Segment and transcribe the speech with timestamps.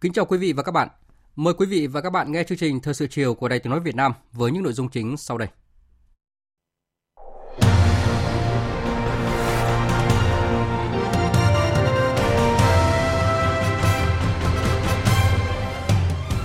[0.00, 0.88] Kính chào quý vị và các bạn.
[1.36, 3.70] Mời quý vị và các bạn nghe chương trình Thời sự chiều của Đài Tiếng
[3.70, 5.48] nói Việt Nam với những nội dung chính sau đây.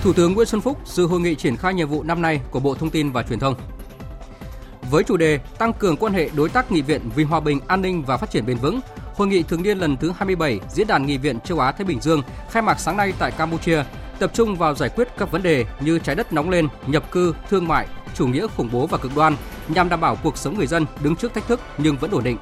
[0.02, 2.60] Thủ tướng Nguyễn Xuân Phúc dự hội nghị triển khai nhiệm vụ năm nay của
[2.60, 3.54] Bộ Thông tin và Truyền thông.
[4.90, 7.82] Với chủ đề tăng cường quan hệ đối tác nghị viện vì hòa bình, an
[7.82, 8.80] ninh và phát triển bền vững,
[9.16, 12.00] Hội nghị thường niên lần thứ 27 Diễn đàn Nghị viện châu Á Thái Bình
[12.00, 13.82] Dương khai mạc sáng nay tại Campuchia,
[14.18, 17.34] tập trung vào giải quyết các vấn đề như trái đất nóng lên, nhập cư,
[17.50, 19.36] thương mại, chủ nghĩa khủng bố và cực đoan
[19.68, 22.38] nhằm đảm bảo cuộc sống người dân đứng trước thách thức nhưng vẫn ổn định.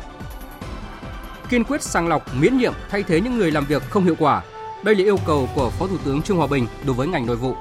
[1.49, 4.43] Kiên quyết sàng lọc, miễn nhiệm thay thế những người làm việc không hiệu quả.
[4.85, 7.37] Đây là yêu cầu của Phó Thủ tướng Trương Hòa Bình đối với ngành nội
[7.37, 7.55] vụ.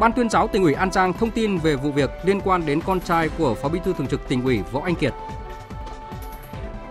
[0.00, 2.80] Ban tuyên giáo tỉnh ủy An Giang thông tin về vụ việc liên quan đến
[2.80, 5.14] con trai của Phó Bí thư Thường trực tỉnh ủy Võ Anh Kiệt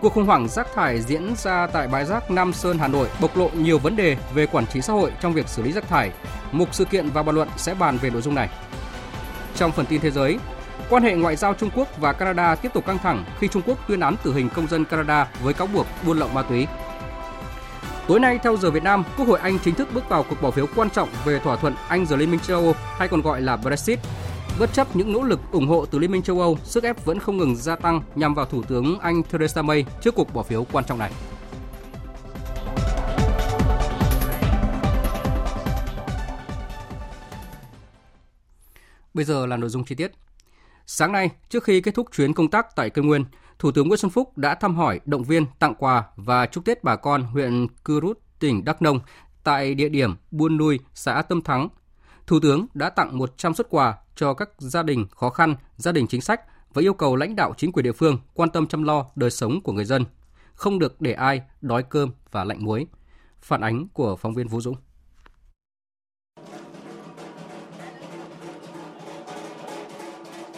[0.04, 3.38] Cuộc khủng hoảng rác thải diễn ra tại bãi rác Nam Sơn, Hà Nội bộc
[3.38, 6.12] lộ nhiều vấn đề về quản trị xã hội trong việc xử lý rác thải.
[6.52, 8.50] Mục sự kiện và bàn luận sẽ bàn về nội dung này.
[9.56, 10.40] Trong phần tin thế giới,
[10.90, 13.78] quan hệ ngoại giao Trung Quốc và Canada tiếp tục căng thẳng khi Trung Quốc
[13.88, 16.68] tuyên án tử hình công dân Canada với cáo buộc buôn lậu ma túy.
[18.08, 20.52] Tối nay theo giờ Việt Nam, Quốc hội Anh chính thức bước vào cuộc bỏ
[20.52, 23.42] phiếu quan trọng về thỏa thuận Anh rời Liên minh châu Âu hay còn gọi
[23.42, 24.00] là Brexit
[24.60, 27.20] Bất chấp những nỗ lực ủng hộ từ Liên minh châu Âu, sức ép vẫn
[27.20, 30.66] không ngừng gia tăng nhằm vào Thủ tướng Anh Theresa May trước cuộc bỏ phiếu
[30.72, 31.12] quan trọng này.
[39.14, 40.12] Bây giờ là nội dung chi tiết.
[40.86, 43.26] Sáng nay, trước khi kết thúc chuyến công tác tại Cây Nguyên,
[43.60, 46.84] Thủ tướng Nguyễn Xuân Phúc đã thăm hỏi, động viên, tặng quà và chúc Tết
[46.84, 49.00] bà con huyện Cư Rút, tỉnh Đắk Nông
[49.44, 51.70] tại địa điểm Buôn Nui, xã Tâm Thắng.
[52.28, 56.08] Thủ tướng đã tặng 100 xuất quà cho các gia đình khó khăn, gia đình
[56.08, 56.42] chính sách
[56.74, 59.62] và yêu cầu lãnh đạo chính quyền địa phương quan tâm chăm lo đời sống
[59.62, 60.06] của người dân,
[60.54, 62.88] không được để ai đói cơm và lạnh muối.
[63.42, 64.76] Phản ánh của phóng viên Vũ Dũng.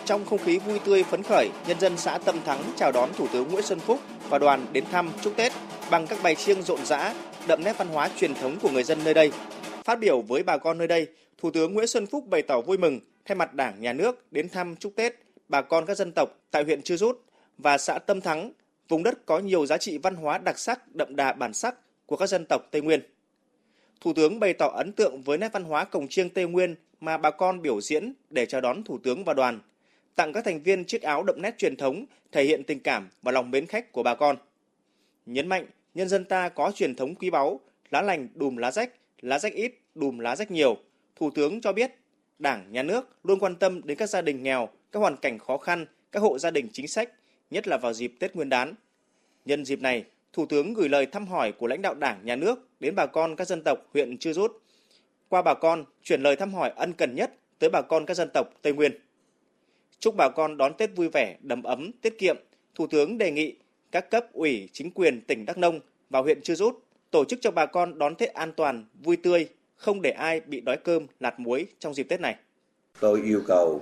[0.05, 3.27] Trong không khí vui tươi phấn khởi, nhân dân xã Tâm Thắng chào đón Thủ
[3.33, 3.99] tướng Nguyễn Xuân Phúc
[4.29, 5.51] và đoàn đến thăm chúc Tết
[5.91, 7.13] bằng các bài chiêng rộn rã,
[7.47, 9.31] đậm nét văn hóa truyền thống của người dân nơi đây.
[9.83, 11.07] Phát biểu với bà con nơi đây,
[11.37, 14.49] Thủ tướng Nguyễn Xuân Phúc bày tỏ vui mừng thay mặt Đảng, Nhà nước đến
[14.49, 15.15] thăm chúc Tết
[15.49, 17.21] bà con các dân tộc tại huyện Chư Rút
[17.57, 18.51] và xã Tâm Thắng,
[18.89, 21.75] vùng đất có nhiều giá trị văn hóa đặc sắc, đậm đà bản sắc
[22.05, 23.01] của các dân tộc Tây Nguyên.
[24.01, 27.17] Thủ tướng bày tỏ ấn tượng với nét văn hóa cổng chiêng Tây Nguyên mà
[27.17, 29.59] bà con biểu diễn để chào đón Thủ tướng và đoàn,
[30.15, 33.31] tặng các thành viên chiếc áo đậm nét truyền thống thể hiện tình cảm và
[33.31, 34.35] lòng mến khách của bà con.
[35.25, 37.59] Nhấn mạnh, nhân dân ta có truyền thống quý báu,
[37.91, 38.91] lá lành đùm lá rách,
[39.21, 40.77] lá rách ít, đùm lá rách nhiều.
[41.15, 41.91] Thủ tướng cho biết
[42.39, 45.57] Đảng, Nhà nước luôn quan tâm đến các gia đình nghèo, các hoàn cảnh khó
[45.57, 47.09] khăn, các hộ gia đình chính sách,
[47.49, 48.73] nhất là vào dịp Tết Nguyên đán.
[49.45, 50.03] Nhân dịp này,
[50.33, 53.35] Thủ tướng gửi lời thăm hỏi của lãnh đạo Đảng, Nhà nước đến bà con
[53.35, 54.61] các dân tộc huyện Chư Rút.
[55.29, 58.29] Qua bà con, chuyển lời thăm hỏi ân cần nhất tới bà con các dân
[58.33, 58.91] tộc Tây Nguyên.
[59.99, 62.37] Chúc bà con đón Tết vui vẻ, đầm ấm, tiết kiệm,
[62.75, 63.55] Thủ tướng đề nghị
[63.91, 67.51] các cấp ủy, chính quyền tỉnh Đắk Nông và huyện Chư Rút tổ chức cho
[67.51, 71.39] bà con đón Tết an toàn, vui tươi, không để ai bị đói cơm, lạt
[71.39, 72.35] muối trong dịp Tết này.
[72.99, 73.81] Tôi yêu cầu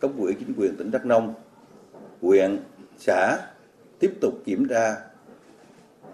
[0.00, 1.34] cấp ủy chính quyền tỉnh Đắk Nông,
[2.20, 2.58] huyện,
[2.98, 3.38] xã
[3.98, 4.96] tiếp tục kiểm tra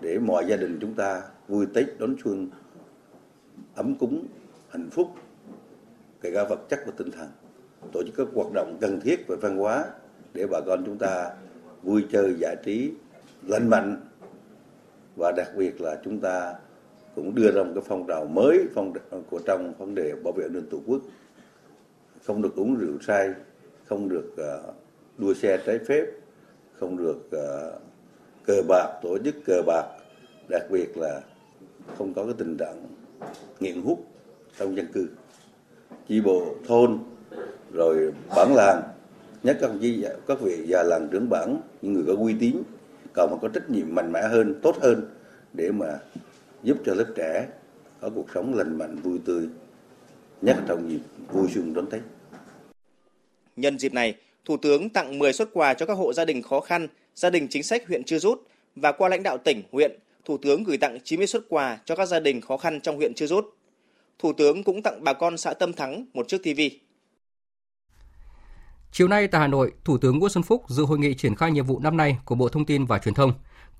[0.00, 2.50] để mọi gia đình chúng ta vui Tết đón xuân
[3.74, 4.26] ấm cúng,
[4.68, 5.14] hạnh phúc,
[6.20, 7.28] kể cả vật chất và tinh thần.
[7.92, 9.84] Tổ chức các hoạt động cần thiết về văn hóa
[10.34, 11.30] để bà con chúng ta
[11.82, 12.92] vui chơi giải trí
[13.46, 14.00] lành mạnh
[15.16, 16.54] và đặc biệt là chúng ta
[17.14, 18.92] cũng đưa ra một cái phong trào mới phong
[19.30, 21.00] của trong vấn đề bảo vệ an ninh tổ quốc.
[22.26, 23.30] Không được uống rượu say
[23.84, 24.74] không được uh,
[25.18, 26.06] đua xe trái phép
[26.78, 27.82] không được uh,
[28.46, 29.84] cờ bạc tổ chức cờ bạc
[30.48, 31.20] đặc biệt là
[31.98, 32.86] không có cái tình trạng
[33.60, 34.06] nghiện hút
[34.58, 35.08] trong dân cư.
[36.08, 36.98] Chi bộ thôn
[37.72, 38.82] rồi bản làng
[39.42, 42.56] nhất các vị các vị già làng trưởng bản những người có uy tín
[43.12, 45.10] cần phải có trách nhiệm mạnh mẽ hơn, tốt hơn
[45.52, 45.98] để mà
[46.62, 47.48] giúp cho lớp trẻ
[48.00, 49.48] có cuộc sống lành mạnh, vui tươi,
[50.42, 51.00] nhất trong dịp
[51.32, 52.02] vui xuân đón Tết.
[53.56, 54.14] Nhân dịp này,
[54.44, 57.48] Thủ tướng tặng 10 xuất quà cho các hộ gia đình khó khăn, gia đình
[57.50, 58.42] chính sách huyện Chư Rút
[58.76, 62.06] và qua lãnh đạo tỉnh, huyện, Thủ tướng gửi tặng 90 xuất quà cho các
[62.06, 63.44] gia đình khó khăn trong huyện Chư Rút.
[64.18, 66.60] Thủ tướng cũng tặng bà con xã Tâm Thắng một chiếc TV.
[68.92, 71.52] Chiều nay tại Hà Nội, Thủ tướng Nguyễn Xuân Phúc dự hội nghị triển khai
[71.52, 73.32] nhiệm vụ năm nay của Bộ Thông tin và Truyền thông.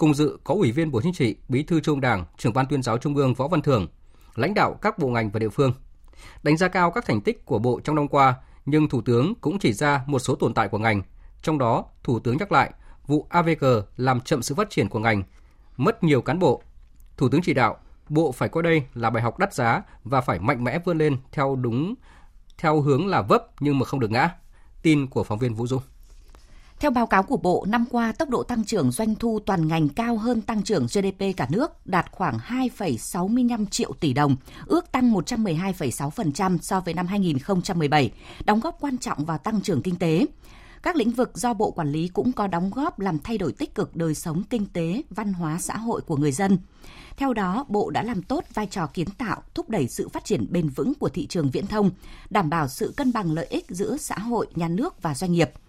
[0.03, 2.83] Cùng dự có Ủy viên Bộ Chính trị, Bí thư Trung Đảng, Trưởng ban Tuyên
[2.83, 3.89] giáo Trung ương Võ Văn Thưởng,
[4.35, 5.73] lãnh đạo các bộ ngành và địa phương.
[6.43, 8.35] Đánh giá cao các thành tích của Bộ trong năm qua,
[8.67, 11.03] nhưng Thủ tướng cũng chỉ ra một số tồn tại của ngành.
[11.43, 12.73] Trong đó, Thủ tướng nhắc lại
[13.07, 13.65] vụ AVG
[13.97, 15.23] làm chậm sự phát triển của ngành,
[15.77, 16.63] mất nhiều cán bộ.
[17.17, 17.77] Thủ tướng chỉ đạo
[18.09, 21.17] Bộ phải coi đây là bài học đắt giá và phải mạnh mẽ vươn lên
[21.33, 21.95] theo đúng
[22.59, 24.31] theo hướng là vấp nhưng mà không được ngã.
[24.83, 25.83] Tin của phóng viên Vũ Dung.
[26.83, 29.89] Theo báo cáo của Bộ, năm qua tốc độ tăng trưởng doanh thu toàn ngành
[29.89, 34.37] cao hơn tăng trưởng GDP cả nước, đạt khoảng 2,65 triệu tỷ đồng,
[34.67, 38.13] ước tăng 112,6% so với năm 2017,
[38.45, 40.27] đóng góp quan trọng vào tăng trưởng kinh tế.
[40.83, 43.75] Các lĩnh vực do Bộ quản lý cũng có đóng góp làm thay đổi tích
[43.75, 46.59] cực đời sống kinh tế, văn hóa xã hội của người dân.
[47.17, 50.47] Theo đó, Bộ đã làm tốt vai trò kiến tạo, thúc đẩy sự phát triển
[50.51, 51.91] bền vững của thị trường viễn thông,
[52.31, 55.51] đảm bảo sự cân bằng lợi ích giữa xã hội, nhà nước và doanh nghiệp–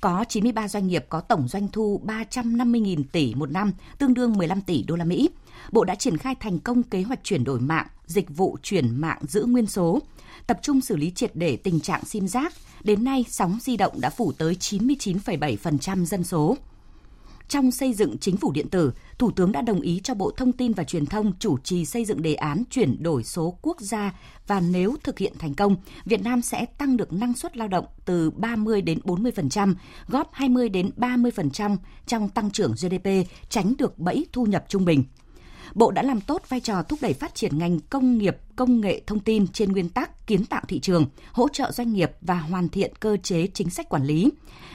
[0.00, 4.60] có 93 doanh nghiệp có tổng doanh thu 350.000 tỷ một năm, tương đương 15
[4.60, 5.30] tỷ đô la Mỹ.
[5.72, 9.18] Bộ đã triển khai thành công kế hoạch chuyển đổi mạng, dịch vụ chuyển mạng
[9.22, 10.02] giữ nguyên số,
[10.46, 12.52] tập trung xử lý triệt để tình trạng sim giác.
[12.84, 16.56] Đến nay, sóng di động đã phủ tới 99,7% dân số.
[17.48, 20.52] Trong xây dựng chính phủ điện tử, Thủ tướng đã đồng ý cho Bộ Thông
[20.52, 24.14] tin và Truyền thông chủ trì xây dựng đề án chuyển đổi số quốc gia
[24.46, 27.84] và nếu thực hiện thành công, Việt Nam sẽ tăng được năng suất lao động
[28.04, 29.74] từ 30 đến 40%,
[30.08, 33.08] góp 20 đến 30% trong tăng trưởng GDP,
[33.48, 35.04] tránh được bẫy thu nhập trung bình.
[35.74, 39.02] Bộ đã làm tốt vai trò thúc đẩy phát triển ngành công nghiệp, công nghệ
[39.06, 42.68] thông tin trên nguyên tắc kiến tạo thị trường, hỗ trợ doanh nghiệp và hoàn
[42.68, 44.30] thiện cơ chế chính sách quản lý.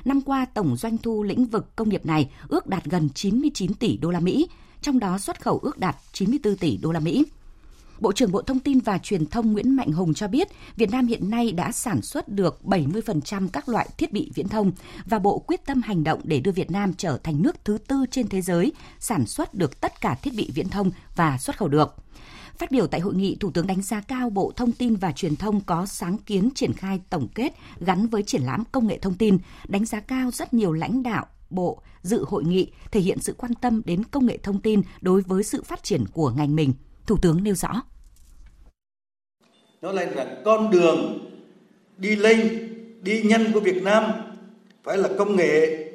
[0.06, 3.98] Năm qua, tổng doanh thu lĩnh vực công nghiệp này ước đạt gần 99 tỷ
[3.98, 4.48] đô la Mỹ,
[4.82, 7.26] trong đó xuất khẩu ước đạt 94 tỷ đô la Mỹ.
[8.04, 11.08] Bộ trưởng Bộ Thông tin và Truyền thông Nguyễn Mạnh Hùng cho biết, Việt Nam
[11.08, 14.72] hiện nay đã sản xuất được 70% các loại thiết bị viễn thông
[15.06, 18.06] và Bộ quyết tâm hành động để đưa Việt Nam trở thành nước thứ tư
[18.12, 21.68] trên thế giới sản xuất được tất cả thiết bị viễn thông và xuất khẩu
[21.68, 21.96] được.
[22.58, 25.36] Phát biểu tại hội nghị, Thủ tướng đánh giá cao Bộ Thông tin và Truyền
[25.36, 29.16] thông có sáng kiến triển khai tổng kết gắn với triển lãm công nghệ thông
[29.16, 33.36] tin, đánh giá cao rất nhiều lãnh đạo, bộ dự hội nghị thể hiện sự
[33.38, 36.74] quan tâm đến công nghệ thông tin đối với sự phát triển của ngành mình.
[37.06, 37.82] Thủ tướng nêu rõ.
[39.84, 41.30] Nó là rằng con đường
[41.98, 42.70] đi lên,
[43.02, 44.04] đi nhanh của Việt Nam
[44.84, 45.92] phải là công nghệ,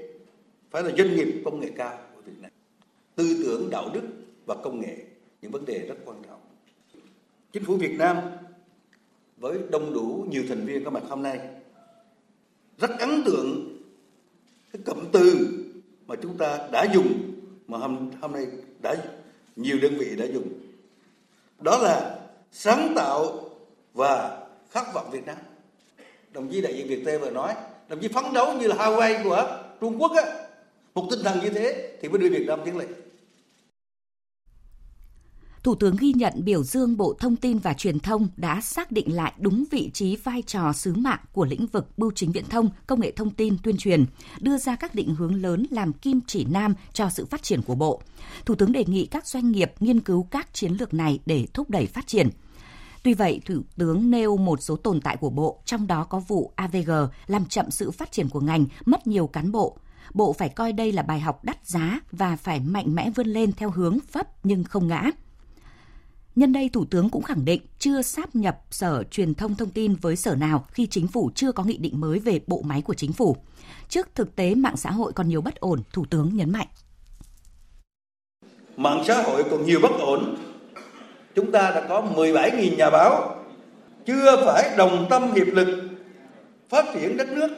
[0.70, 2.50] phải là doanh nghiệp công nghệ cao của Việt Nam.
[3.14, 4.02] Tư tưởng, đạo đức
[4.46, 4.96] và công nghệ,
[5.42, 6.40] những vấn đề rất quan trọng.
[7.52, 8.16] Chính phủ Việt Nam
[9.36, 11.38] với đông đủ nhiều thành viên có mặt hôm nay
[12.78, 13.78] rất ấn tượng
[14.72, 15.48] cái cụm từ
[16.06, 17.32] mà chúng ta đã dùng
[17.68, 18.46] mà hôm hôm nay
[18.82, 18.96] đã
[19.56, 20.48] nhiều đơn vị đã dùng
[21.60, 22.18] đó là
[22.52, 23.47] sáng tạo
[23.98, 24.40] và
[24.70, 25.36] khát vọng Việt Nam
[26.32, 27.54] đồng chí đại diện Việt Tây vừa nói
[27.88, 30.22] đồng chí phấn đấu như là Hawaii của Trung Quốc á
[30.94, 32.88] một tinh thần như thế thì mới đưa Việt Nam tiến lên
[35.62, 39.16] Thủ tướng ghi nhận biểu dương Bộ Thông tin và Truyền thông đã xác định
[39.16, 42.70] lại đúng vị trí vai trò sứ mạng của lĩnh vực bưu chính viễn thông,
[42.86, 44.04] công nghệ thông tin, tuyên truyền,
[44.40, 47.74] đưa ra các định hướng lớn làm kim chỉ nam cho sự phát triển của
[47.74, 48.02] Bộ.
[48.44, 51.70] Thủ tướng đề nghị các doanh nghiệp nghiên cứu các chiến lược này để thúc
[51.70, 52.28] đẩy phát triển.
[53.08, 56.52] Tuy vậy, Thủ tướng nêu một số tồn tại của Bộ, trong đó có vụ
[56.56, 56.90] AVG
[57.26, 59.78] làm chậm sự phát triển của ngành, mất nhiều cán bộ.
[60.14, 63.52] Bộ phải coi đây là bài học đắt giá và phải mạnh mẽ vươn lên
[63.52, 65.10] theo hướng vấp nhưng không ngã.
[66.36, 69.94] Nhân đây, Thủ tướng cũng khẳng định chưa sáp nhập Sở Truyền thông Thông tin
[69.94, 72.94] với sở nào khi chính phủ chưa có nghị định mới về bộ máy của
[72.94, 73.36] chính phủ.
[73.88, 76.68] Trước thực tế mạng xã hội còn nhiều bất ổn, Thủ tướng nhấn mạnh.
[78.76, 80.47] Mạng xã hội còn nhiều bất ổn.
[81.34, 83.44] Chúng ta đã có 17.000 nhà báo,
[84.06, 85.88] chưa phải đồng tâm hiệp lực
[86.68, 87.48] phát triển đất nước.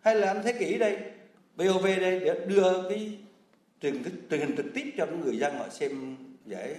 [0.00, 0.96] Hay là anh thế kỷ đây,
[1.56, 3.18] VOV đây để đưa cái
[3.82, 6.16] truyền, truyền hình trực tiếp cho người dân họ xem
[6.46, 6.74] giải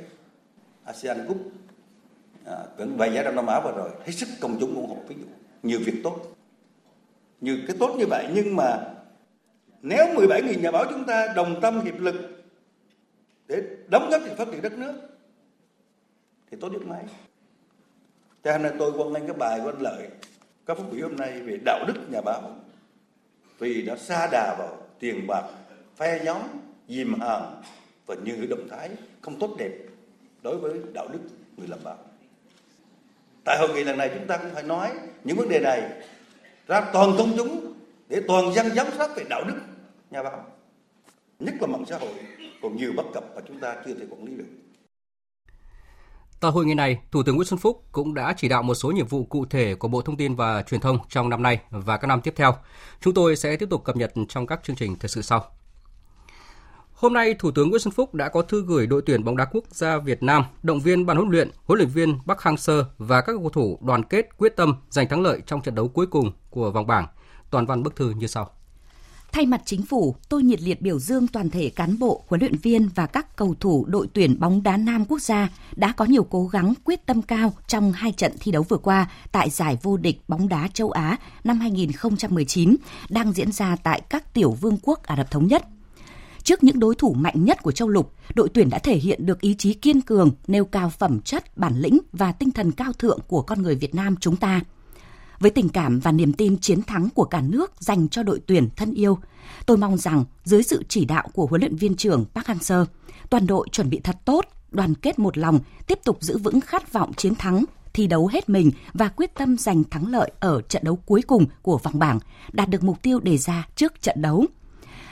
[0.84, 1.38] ASEAN Cup.
[2.46, 3.90] À, vẫn vài giải Đông Nam Á vừa rồi.
[4.06, 5.26] Hết sức công chúng ủng hộ ví dụ
[5.64, 6.36] nhiều việc tốt.
[7.42, 8.80] Nhiều cái tốt như vậy nhưng mà
[9.82, 12.16] nếu 17.000 nhà báo chúng ta đồng tâm hiệp lực
[13.48, 14.94] để đóng góp cho phát triển đất nước
[16.52, 17.04] thì tốt nhất mấy
[18.44, 20.08] cho nên tôi quan ngay cái bài của anh Lợi
[20.66, 22.56] các phát biểu hôm nay về đạo đức nhà báo,
[23.60, 25.44] vì đã xa đà vào tiền bạc,
[25.96, 26.42] phe nhóm,
[26.88, 27.62] dìm hàng
[28.06, 28.90] và những động thái
[29.22, 29.72] không tốt đẹp
[30.42, 31.20] đối với đạo đức
[31.58, 31.98] người làm báo.
[33.46, 34.92] Tại hội nghị lần này chúng ta cũng phải nói
[35.24, 35.82] những vấn đề này
[36.68, 37.74] ra toàn công chúng
[38.10, 39.56] để toàn dân giám sát về đạo đức
[40.12, 40.46] nhà báo.
[41.40, 42.14] Nhất là mạng xã hội,
[42.62, 44.67] còn nhiều bất cập mà chúng ta chưa thể quản lý được.
[46.40, 48.92] Tại hội nghị này, Thủ tướng Nguyễn Xuân Phúc cũng đã chỉ đạo một số
[48.92, 51.98] nhiệm vụ cụ thể của Bộ Thông tin và Truyền thông trong năm nay và
[51.98, 52.56] các năm tiếp theo.
[53.02, 55.46] Chúng tôi sẽ tiếp tục cập nhật trong các chương trình thời sự sau.
[56.94, 59.46] Hôm nay, Thủ tướng Nguyễn Xuân Phúc đã có thư gửi đội tuyển bóng đá
[59.46, 62.86] quốc gia Việt Nam, động viên ban huấn luyện, huấn luyện viên Bắc Hang Sơ
[62.98, 66.08] và các cầu thủ đoàn kết quyết tâm giành thắng lợi trong trận đấu cuối
[66.08, 67.08] cùng của vòng bảng.
[67.50, 68.57] Toàn văn bức thư như sau.
[69.32, 72.56] Thay mặt chính phủ, tôi nhiệt liệt biểu dương toàn thể cán bộ, huấn luyện
[72.56, 76.24] viên và các cầu thủ đội tuyển bóng đá nam quốc gia đã có nhiều
[76.24, 79.98] cố gắng quyết tâm cao trong hai trận thi đấu vừa qua tại giải vô
[79.98, 82.76] địch bóng đá châu Á năm 2019
[83.10, 85.66] đang diễn ra tại các tiểu vương quốc Ả Rập Thống Nhất.
[86.44, 89.42] Trước những đối thủ mạnh nhất của châu lục, đội tuyển đã thể hiện được
[89.42, 93.20] ý chí kiên cường, nêu cao phẩm chất, bản lĩnh và tinh thần cao thượng
[93.28, 94.62] của con người Việt Nam chúng ta–
[95.40, 98.70] với tình cảm và niềm tin chiến thắng của cả nước dành cho đội tuyển
[98.76, 99.18] thân yêu,
[99.66, 102.86] tôi mong rằng dưới sự chỉ đạo của huấn luyện viên trưởng Park Hang-seo,
[103.30, 106.94] toàn đội chuẩn bị thật tốt, đoàn kết một lòng, tiếp tục giữ vững khát
[106.94, 110.84] vọng chiến thắng, thi đấu hết mình và quyết tâm giành thắng lợi ở trận
[110.84, 112.20] đấu cuối cùng của vòng bảng,
[112.52, 114.46] đạt được mục tiêu đề ra trước trận đấu.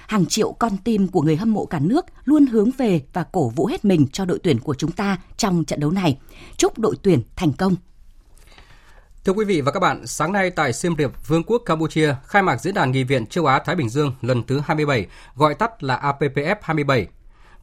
[0.08, 3.50] Hàng triệu con tim của người hâm mộ cả nước luôn hướng về và cổ
[3.50, 6.18] vũ hết mình cho đội tuyển của chúng ta trong trận đấu này.
[6.58, 7.76] Chúc đội tuyển thành công.
[9.26, 12.44] Thưa quý vị và các bạn, sáng nay tại Siem Reap, Vương quốc Campuchia khai
[12.44, 15.84] mạc diễn đàn nghị viện châu Á Thái Bình Dương lần thứ 27, gọi tắt
[15.84, 17.08] là APPF 27.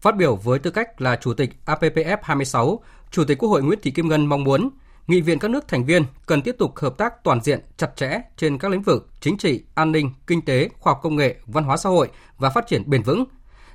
[0.01, 3.79] Phát biểu với tư cách là chủ tịch APPF 26, Chủ tịch Quốc hội Nguyễn
[3.83, 4.71] Thị Kim Ngân mong muốn
[5.07, 8.21] nghị viện các nước thành viên cần tiếp tục hợp tác toàn diện, chặt chẽ
[8.37, 11.65] trên các lĩnh vực chính trị, an ninh, kinh tế, khoa học công nghệ, văn
[11.65, 13.25] hóa xã hội và phát triển bền vững.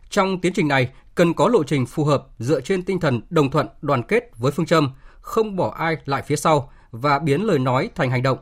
[0.10, 3.52] Trong tiến trình này, cần có lộ trình phù hợp dựa trên tinh thần đồng
[3.52, 4.92] thuận, đoàn kết với phương châm
[5.22, 8.38] không bỏ ai lại phía sau, và biến lời nói thành hành động.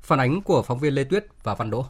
[0.00, 1.86] Phản ánh của phóng viên Lê Tuyết và Văn Đỗ.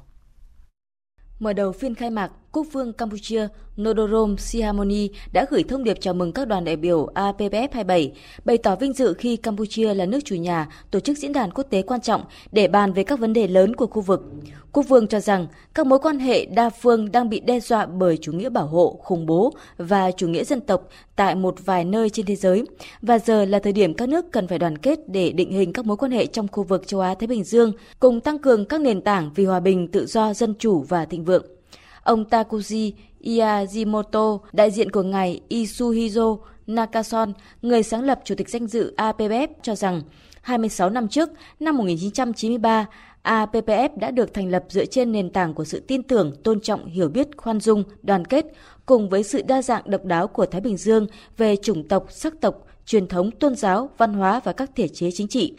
[1.39, 3.49] Mở đầu phiên khai mạc, Quốc vương Campuchia
[3.81, 8.13] Nodorom Sihamoni đã gửi thông điệp chào mừng các đoàn đại biểu APPF 27,
[8.45, 11.65] bày tỏ vinh dự khi Campuchia là nước chủ nhà tổ chức diễn đàn quốc
[11.71, 14.25] tế quan trọng để bàn về các vấn đề lớn của khu vực.
[14.73, 18.17] Quốc vương cho rằng các mối quan hệ đa phương đang bị đe dọa bởi
[18.17, 22.11] chủ nghĩa bảo hộ, khủng bố và chủ nghĩa dân tộc tại một vài nơi
[22.11, 22.65] trên thế giới,
[23.03, 25.85] và giờ là thời điểm các nước cần phải đoàn kết để định hình các
[25.85, 29.01] mối quan hệ trong khu vực châu Á-Thái Bình Dương, cùng tăng cường các nền
[29.01, 31.60] tảng vì hòa bình, tự do, dân chủ và thịnh vượng.
[32.03, 38.67] Ông Takuji Iyajimoto, đại diện của ngài Isuhizo Nakason, người sáng lập Chủ tịch danh
[38.67, 40.03] dự APPF cho rằng
[40.43, 41.31] 26 năm trước,
[41.61, 42.87] năm 1993,
[43.23, 46.87] APPF đã được thành lập dựa trên nền tảng của sự tin tưởng, tôn trọng,
[46.87, 48.47] hiểu biết, khoan dung, đoàn kết,
[48.87, 52.41] cùng với sự đa dạng độc đáo của Thái Bình Dương về chủng tộc, sắc
[52.41, 55.55] tộc, truyền thống, tôn giáo, văn hóa và các thể chế chính trị.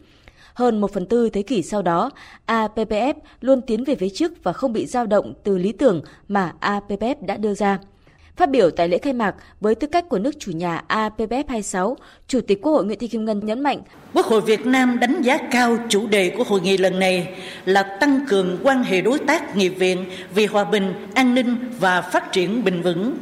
[0.53, 2.11] Hơn một phần tư thế kỷ sau đó,
[2.47, 6.53] APPF luôn tiến về phía trước và không bị dao động từ lý tưởng mà
[6.61, 7.79] APPF đã đưa ra.
[8.35, 11.97] Phát biểu tại lễ khai mạc với tư cách của nước chủ nhà APPF 26,
[12.27, 13.81] Chủ tịch Quốc hội Nguyễn Thị Kim Ngân nhấn mạnh
[14.13, 17.27] Quốc hội Việt Nam đánh giá cao chủ đề của hội nghị lần này
[17.65, 20.05] là tăng cường quan hệ đối tác nghị viện
[20.35, 23.17] vì hòa bình, an ninh và phát triển bền vững,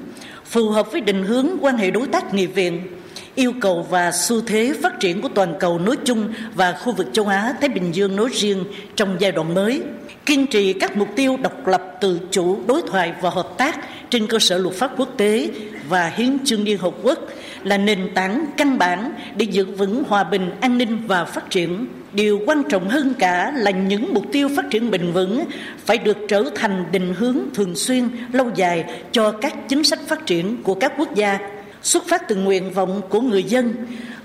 [0.46, 2.99] phù hợp với định hướng quan hệ đối tác nghị viện
[3.40, 7.08] yêu cầu và xu thế phát triển của toàn cầu nói chung và khu vực
[7.14, 8.64] châu Á, Thái Bình Dương nói riêng
[8.96, 9.82] trong giai đoạn mới.
[10.26, 13.80] Kiên trì các mục tiêu độc lập, tự chủ, đối thoại và hợp tác
[14.10, 15.50] trên cơ sở luật pháp quốc tế
[15.90, 17.20] và hiến chương liên hợp quốc
[17.64, 21.86] là nền tảng căn bản để giữ vững hòa bình, an ninh và phát triển.
[22.14, 25.46] Điều quan trọng hơn cả là những mục tiêu phát triển bền vững
[25.86, 30.26] phải được trở thành định hướng thường xuyên, lâu dài cho các chính sách phát
[30.26, 31.40] triển của các quốc gia
[31.82, 33.74] xuất phát từ nguyện vọng của người dân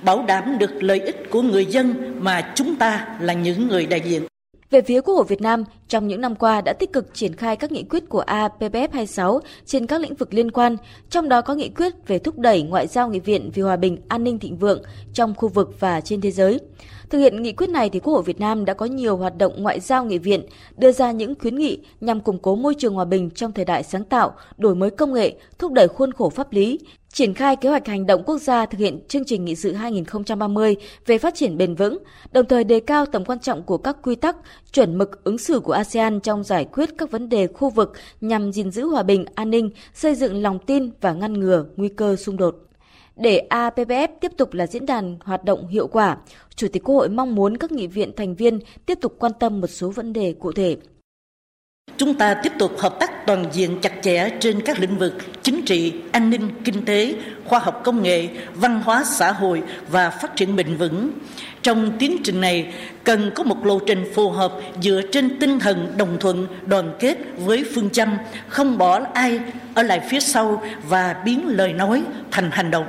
[0.03, 4.01] bảo đảm được lợi ích của người dân mà chúng ta là những người đại
[4.01, 4.23] diện
[4.75, 7.57] về phía Quốc hội Việt Nam, trong những năm qua đã tích cực triển khai
[7.57, 10.77] các nghị quyết của APPF 26 trên các lĩnh vực liên quan,
[11.11, 13.99] trong đó có nghị quyết về thúc đẩy ngoại giao nghị viện vì hòa bình,
[14.09, 14.83] an ninh thịnh vượng
[15.13, 16.61] trong khu vực và trên thế giới.
[17.15, 19.63] Thực hiện nghị quyết này thì Quốc hội Việt Nam đã có nhiều hoạt động
[19.63, 20.43] ngoại giao nghị viện,
[20.77, 23.83] đưa ra những khuyến nghị nhằm củng cố môi trường hòa bình trong thời đại
[23.83, 26.79] sáng tạo, đổi mới công nghệ, thúc đẩy khuôn khổ pháp lý,
[27.13, 30.77] triển khai kế hoạch hành động quốc gia thực hiện chương trình nghị sự 2030
[31.07, 31.99] về phát triển bền vững,
[32.33, 34.37] đồng thời đề cao tầm quan trọng của các quy tắc,
[34.73, 38.53] chuẩn mực ứng xử của ASEAN trong giải quyết các vấn đề khu vực nhằm
[38.53, 42.17] gìn giữ hòa bình, an ninh, xây dựng lòng tin và ngăn ngừa nguy cơ
[42.17, 42.55] xung đột.
[43.17, 46.17] Để APPF tiếp tục là diễn đàn hoạt động hiệu quả,
[46.57, 49.61] Chủ tịch Quốc hội mong muốn các nghị viện thành viên tiếp tục quan tâm
[49.61, 50.77] một số vấn đề cụ thể
[51.97, 55.65] Chúng ta tiếp tục hợp tác toàn diện chặt chẽ trên các lĩnh vực chính
[55.65, 60.37] trị, an ninh, kinh tế, khoa học công nghệ, văn hóa xã hội và phát
[60.37, 61.11] triển bền vững.
[61.63, 62.73] Trong tiến trình này,
[63.05, 64.53] cần có một lộ trình phù hợp
[64.83, 68.17] dựa trên tinh thần đồng thuận, đoàn kết với phương châm
[68.49, 69.41] không bỏ ai
[69.75, 72.87] ở lại phía sau và biến lời nói thành hành động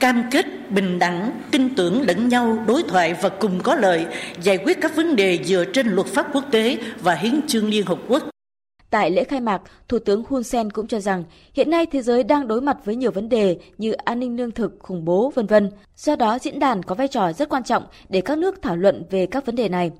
[0.00, 4.06] cam kết bình đẳng, tin tưởng lẫn nhau, đối thoại và cùng có lợi,
[4.42, 7.86] giải quyết các vấn đề dựa trên luật pháp quốc tế và hiến chương Liên
[7.86, 8.22] Hợp Quốc.
[8.90, 11.24] Tại lễ khai mạc, Thủ tướng Hun Sen cũng cho rằng
[11.54, 14.50] hiện nay thế giới đang đối mặt với nhiều vấn đề như an ninh lương
[14.50, 15.70] thực, khủng bố, vân vân.
[15.96, 19.04] Do đó, diễn đàn có vai trò rất quan trọng để các nước thảo luận
[19.10, 19.90] về các vấn đề này.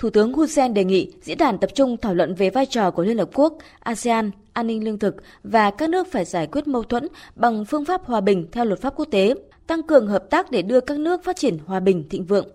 [0.00, 2.90] Thủ tướng Hun Sen đề nghị diễn đàn tập trung thảo luận về vai trò
[2.90, 6.68] của Liên Hợp Quốc, ASEAN, an ninh lương thực và các nước phải giải quyết
[6.68, 9.34] mâu thuẫn bằng phương pháp hòa bình theo luật pháp quốc tế,
[9.66, 12.48] tăng cường hợp tác để đưa các nước phát triển hòa bình thịnh vượng.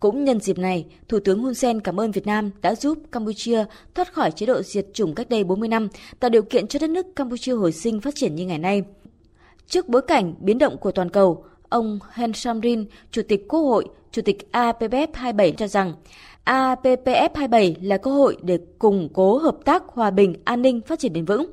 [0.00, 3.64] Cũng nhân dịp này, Thủ tướng Hun Sen cảm ơn Việt Nam đã giúp Campuchia
[3.94, 5.88] thoát khỏi chế độ diệt chủng cách đây 40 năm,
[6.20, 8.82] tạo điều kiện cho đất nước Campuchia hồi sinh phát triển như ngày nay.
[9.66, 13.88] Trước bối cảnh biến động của toàn cầu, ông Hen Samrin, Chủ tịch Quốc hội,
[14.12, 15.92] Chủ tịch APBF 27 cho rằng
[16.49, 20.99] APPF 27 là cơ hội để củng cố hợp tác hòa bình, an ninh, phát
[20.99, 21.45] triển bền vững.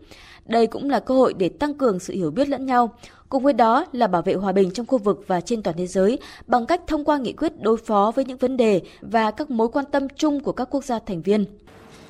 [0.46, 2.90] Đây cũng là cơ hội để tăng cường sự hiểu biết lẫn nhau,
[3.28, 5.86] cùng với đó là bảo vệ hòa bình trong khu vực và trên toàn thế
[5.86, 9.50] giới bằng cách thông qua nghị quyết đối phó với những vấn đề và các
[9.50, 11.44] mối quan tâm chung của các quốc gia thành viên.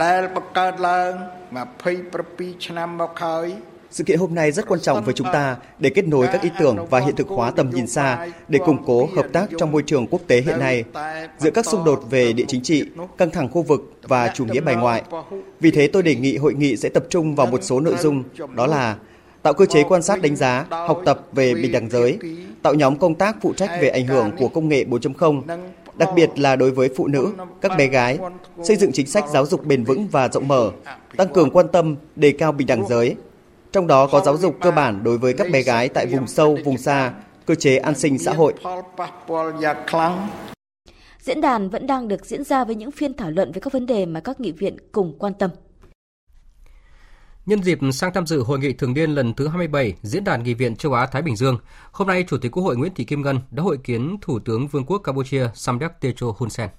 [0.04, 1.12] ដែលបង្កើតឡើង
[1.84, 3.46] 27ឆ្នាំមកហើយ
[3.97, 6.49] sự kiện hôm nay rất quan trọng với chúng ta để kết nối các ý
[6.59, 9.83] tưởng và hiện thực hóa tầm nhìn xa để củng cố hợp tác trong môi
[9.85, 10.83] trường quốc tế hiện nay
[11.37, 12.83] giữa các xung đột về địa chính trị,
[13.17, 15.03] căng thẳng khu vực và chủ nghĩa bài ngoại.
[15.59, 18.23] Vì thế tôi đề nghị hội nghị sẽ tập trung vào một số nội dung
[18.55, 18.95] đó là
[19.41, 22.19] tạo cơ chế quan sát đánh giá, học tập về bình đẳng giới,
[22.61, 25.41] tạo nhóm công tác phụ trách về ảnh hưởng của công nghệ 4.0,
[25.97, 28.17] đặc biệt là đối với phụ nữ, các bé gái,
[28.63, 30.71] xây dựng chính sách giáo dục bền vững và rộng mở,
[31.17, 33.15] tăng cường quan tâm đề cao bình đẳng giới,
[33.71, 36.57] trong đó có giáo dục cơ bản đối với các bé gái tại vùng sâu,
[36.65, 37.13] vùng xa,
[37.45, 38.53] cơ chế an sinh xã hội.
[41.19, 43.85] Diễn đàn vẫn đang được diễn ra với những phiên thảo luận về các vấn
[43.85, 45.49] đề mà các nghị viện cùng quan tâm.
[47.45, 50.53] Nhân dịp sang tham dự hội nghị thường niên lần thứ 27 Diễn đàn Nghị
[50.53, 51.57] viện châu Á Thái Bình Dương,
[51.91, 54.67] hôm nay Chủ tịch Quốc hội Nguyễn Thị Kim Ngân đã hội kiến Thủ tướng
[54.67, 56.69] Vương quốc Campuchia Samdech Techo Hun Sen.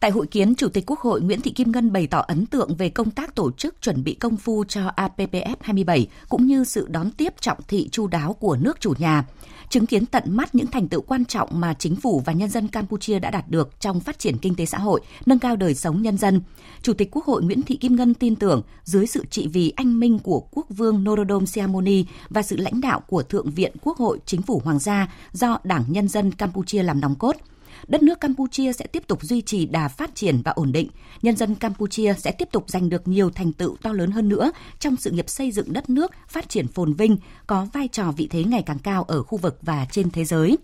[0.00, 2.74] Tại hội kiến, Chủ tịch Quốc hội Nguyễn Thị Kim Ngân bày tỏ ấn tượng
[2.74, 6.86] về công tác tổ chức chuẩn bị công phu cho APPF 27 cũng như sự
[6.90, 9.24] đón tiếp trọng thị chu đáo của nước chủ nhà.
[9.70, 12.68] Chứng kiến tận mắt những thành tựu quan trọng mà chính phủ và nhân dân
[12.68, 16.02] Campuchia đã đạt được trong phát triển kinh tế xã hội, nâng cao đời sống
[16.02, 16.40] nhân dân.
[16.82, 20.00] Chủ tịch Quốc hội Nguyễn Thị Kim Ngân tin tưởng dưới sự trị vì anh
[20.00, 24.18] minh của Quốc vương Norodom Sihamoni và sự lãnh đạo của Thượng viện Quốc hội
[24.26, 27.36] Chính phủ Hoàng gia do Đảng Nhân dân Campuchia làm nòng cốt–
[27.88, 30.88] đất nước Campuchia sẽ tiếp tục duy trì đà phát triển và ổn định.
[31.22, 34.52] Nhân dân Campuchia sẽ tiếp tục giành được nhiều thành tựu to lớn hơn nữa
[34.78, 38.28] trong sự nghiệp xây dựng đất nước phát triển phồn vinh, có vai trò vị
[38.30, 40.58] thế ngày càng cao ở khu vực và trên thế giới.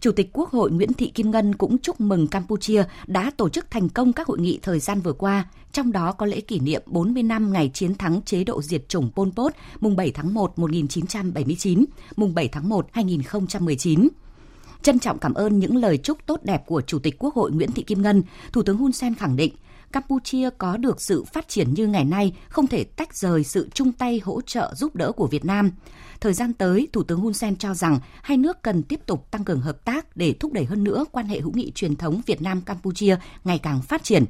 [0.00, 3.70] Chủ tịch Quốc hội Nguyễn Thị Kim Ngân cũng chúc mừng Campuchia đã tổ chức
[3.70, 6.82] thành công các hội nghị thời gian vừa qua, trong đó có lễ kỷ niệm
[6.86, 10.58] 40 năm ngày chiến thắng chế độ diệt chủng Pol Pot mùng 7 tháng 1
[10.58, 11.84] 1979,
[12.16, 14.08] mùng 7 tháng 1 2019.
[14.82, 17.72] Trân trọng cảm ơn những lời chúc tốt đẹp của Chủ tịch Quốc hội Nguyễn
[17.72, 19.54] Thị Kim Ngân, Thủ tướng Hun Sen khẳng định
[19.92, 23.92] Campuchia có được sự phát triển như ngày nay không thể tách rời sự chung
[23.92, 25.70] tay hỗ trợ giúp đỡ của Việt Nam.
[26.20, 29.44] Thời gian tới, Thủ tướng Hun Sen cho rằng hai nước cần tiếp tục tăng
[29.44, 32.42] cường hợp tác để thúc đẩy hơn nữa quan hệ hữu nghị truyền thống Việt
[32.42, 34.24] Nam Campuchia ngày càng phát triển.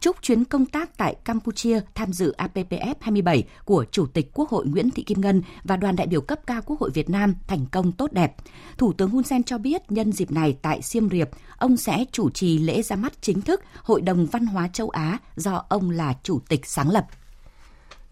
[0.00, 4.66] Chúc chuyến công tác tại Campuchia tham dự APPF 27 của Chủ tịch Quốc hội
[4.66, 7.66] Nguyễn Thị Kim Ngân và đoàn đại biểu cấp cao Quốc hội Việt Nam thành
[7.72, 8.34] công tốt đẹp.
[8.78, 12.30] Thủ tướng Hun Sen cho biết nhân dịp này tại Siem Reap, ông sẽ chủ
[12.30, 15.01] trì lễ ra mắt chính thức Hội đồng Văn hóa châu Á
[15.36, 17.06] do ông là chủ tịch sáng lập.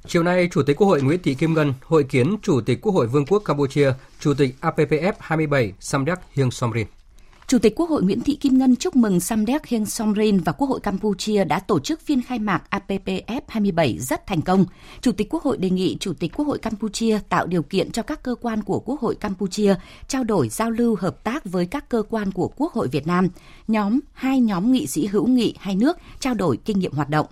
[0.07, 2.93] Chiều nay, Chủ tịch Quốc hội Nguyễn Thị Kim Ngân hội kiến Chủ tịch Quốc
[2.93, 6.87] hội Vương quốc Campuchia, Chủ tịch APPF 27 Samdech Heng Somrin.
[7.51, 10.69] Chủ tịch Quốc hội Nguyễn Thị Kim Ngân chúc mừng Samdech Heng Somrin và Quốc
[10.69, 14.65] hội Campuchia đã tổ chức phiên khai mạc APPF 27 rất thành công.
[15.01, 18.03] Chủ tịch Quốc hội đề nghị Chủ tịch Quốc hội Campuchia tạo điều kiện cho
[18.03, 19.75] các cơ quan của Quốc hội Campuchia
[20.09, 23.29] trao đổi, giao lưu, hợp tác với các cơ quan của Quốc hội Việt Nam.
[23.69, 27.27] Nhóm, hai nhóm nghị sĩ hữu nghị hai nước trao đổi kinh nghiệm hoạt động.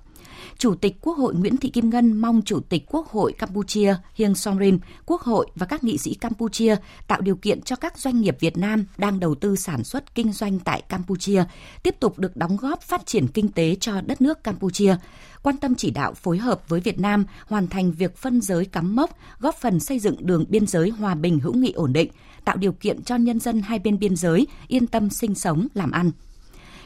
[0.59, 4.35] Chủ tịch Quốc hội Nguyễn Thị Kim Ngân mong Chủ tịch Quốc hội Campuchia Hieng
[4.35, 8.37] Somrin, Quốc hội và các nghị sĩ Campuchia tạo điều kiện cho các doanh nghiệp
[8.41, 11.45] Việt Nam đang đầu tư sản xuất kinh doanh tại Campuchia
[11.83, 14.97] tiếp tục được đóng góp phát triển kinh tế cho đất nước Campuchia,
[15.43, 18.97] quan tâm chỉ đạo phối hợp với Việt Nam hoàn thành việc phân giới cắm
[18.97, 22.11] mốc, góp phần xây dựng đường biên giới hòa bình hữu nghị ổn định,
[22.45, 25.91] tạo điều kiện cho nhân dân hai bên biên giới yên tâm sinh sống, làm
[25.91, 26.11] ăn.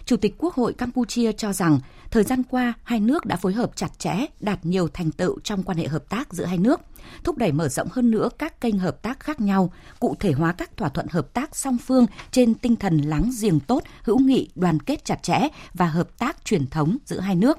[0.04, 1.80] Chủ tịch Quốc hội Campuchia cho rằng
[2.12, 5.62] thời gian qua hai nước đã phối hợp chặt chẽ, đạt nhiều thành tựu trong
[5.62, 6.80] quan hệ hợp tác giữa hai nước,
[7.24, 10.52] thúc đẩy mở rộng hơn nữa các kênh hợp tác khác nhau, cụ thể hóa
[10.52, 14.48] các thỏa thuận hợp tác song phương trên tinh thần láng giềng tốt, hữu nghị,
[14.54, 17.58] đoàn kết chặt chẽ và hợp tác truyền thống giữa hai nước.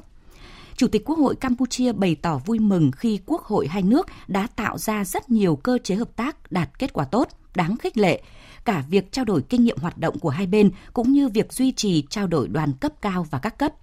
[0.78, 4.48] Chủ tịch Quốc hội Campuchia bày tỏ vui mừng khi Quốc hội hai nước đã
[4.56, 8.22] tạo ra rất nhiều cơ chế hợp tác đạt kết quả tốt, đáng khích lệ,
[8.66, 11.72] cả việc trao đổi kinh nghiệm hoạt động của hai bên cũng như việc duy
[11.72, 13.74] trì trao đổi đoàn cấp cao và các cấp.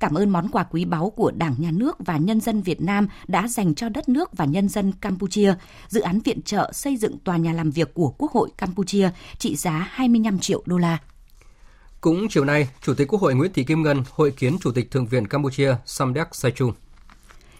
[0.00, 3.08] Cảm ơn món quà quý báu của Đảng, Nhà nước và nhân dân Việt Nam
[3.28, 5.54] đã dành cho đất nước và nhân dân Campuchia.
[5.88, 9.56] Dự án viện trợ xây dựng tòa nhà làm việc của Quốc hội Campuchia trị
[9.56, 10.98] giá 25 triệu đô la.
[12.00, 14.90] Cũng chiều nay, Chủ tịch Quốc hội Nguyễn Thị Kim Ngân hội kiến Chủ tịch
[14.90, 16.72] Thượng viện Campuchia Samdech Saichum.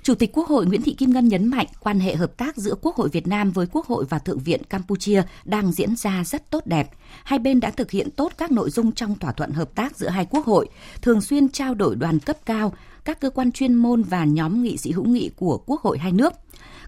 [0.04, 2.74] Chủ tịch Quốc hội Nguyễn Thị Kim Ngân nhấn mạnh quan hệ hợp tác giữa
[2.82, 6.50] Quốc hội Việt Nam với Quốc hội và Thượng viện Campuchia đang diễn ra rất
[6.50, 6.90] tốt đẹp.
[7.24, 10.08] Hai bên đã thực hiện tốt các nội dung trong thỏa thuận hợp tác giữa
[10.08, 10.68] hai quốc hội,
[11.02, 12.72] thường xuyên trao đổi đoàn cấp cao,
[13.04, 16.12] các cơ quan chuyên môn và nhóm nghị sĩ hữu nghị của Quốc hội hai
[16.12, 16.32] nước.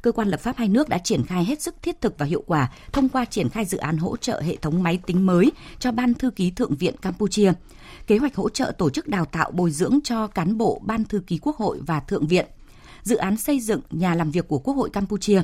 [0.02, 2.42] Cơ quan lập pháp hai nước đã triển khai hết sức thiết thực và hiệu
[2.46, 5.92] quả thông qua triển khai dự án hỗ trợ hệ thống máy tính mới cho
[5.92, 7.52] Ban Thư ký Thượng viện Campuchia,
[8.06, 11.20] kế hoạch hỗ trợ tổ chức đào tạo bồi dưỡng cho cán bộ Ban Thư
[11.26, 12.46] ký Quốc hội và Thượng viện,
[13.06, 15.42] dự án xây dựng nhà làm việc của Quốc hội Campuchia.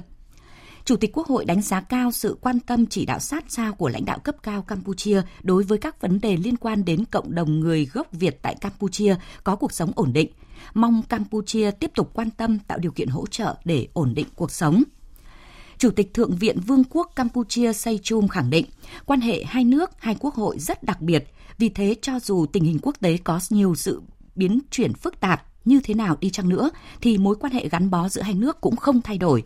[0.85, 3.88] Chủ tịch Quốc hội đánh giá cao sự quan tâm chỉ đạo sát sao của
[3.88, 7.61] lãnh đạo cấp cao Campuchia đối với các vấn đề liên quan đến cộng đồng
[7.61, 10.31] người gốc Việt tại Campuchia có cuộc sống ổn định.
[10.75, 14.51] Mong Campuchia tiếp tục quan tâm tạo điều kiện hỗ trợ để ổn định cuộc
[14.51, 14.83] sống.
[15.79, 18.66] Chủ tịch Thượng viện Vương quốc Campuchia Say Chum khẳng định,
[19.07, 21.25] quan hệ hai nước, hai quốc hội rất đặc biệt,
[21.59, 24.03] vì thế cho dù tình hình quốc tế có nhiều sự
[24.35, 26.70] biến chuyển phức tạp như thế nào đi chăng nữa
[27.01, 29.44] thì mối quan hệ gắn bó giữa hai nước cũng không thay đổi.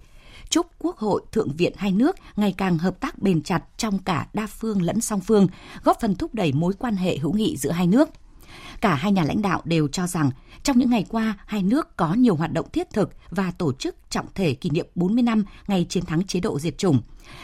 [0.49, 4.27] Chúc Quốc hội Thượng viện hai nước ngày càng hợp tác bền chặt trong cả
[4.33, 5.49] đa phương lẫn song phương,
[5.85, 8.09] góp phần thúc đẩy mối quan hệ hữu nghị giữa hai nước.
[8.81, 10.31] Cả hai nhà lãnh đạo đều cho rằng
[10.62, 13.97] trong những ngày qua, hai nước có nhiều hoạt động thiết thực và tổ chức
[14.11, 17.01] trọng thể kỷ niệm 40 năm ngày chiến thắng chế độ diệt chủng.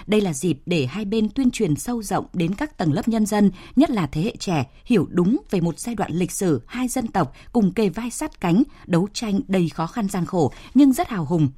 [0.07, 3.27] Đây là dịp để hai bên tuyên truyền sâu rộng đến các tầng lớp nhân
[3.27, 6.88] dân, nhất là thế hệ trẻ, hiểu đúng về một giai đoạn lịch sử hai
[6.88, 10.92] dân tộc cùng kề vai sát cánh, đấu tranh đầy khó khăn gian khổ nhưng
[10.92, 11.49] rất hào hùng.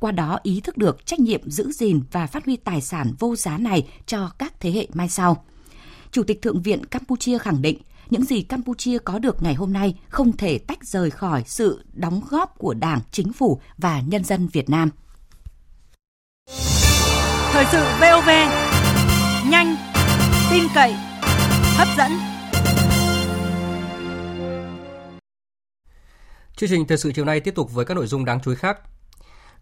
[0.00, 3.36] Qua đó ý thức được trách nhiệm giữ gìn và phát huy tài sản vô
[3.36, 5.44] giá này cho các thế hệ mai sau.
[6.10, 7.78] Chủ tịch Thượng viện Campuchia khẳng định,
[8.10, 12.20] những gì Campuchia có được ngày hôm nay không thể tách rời khỏi sự đóng
[12.30, 14.90] góp của Đảng, Chính phủ và nhân dân Việt Nam.
[17.52, 18.28] Thời sự VOV,
[19.50, 19.76] nhanh,
[20.50, 20.94] tin cậy,
[21.76, 22.12] hấp dẫn.
[26.56, 28.56] Chương trình thời sự chiều nay tiếp tục với các nội dung đáng chú ý
[28.56, 28.78] khác.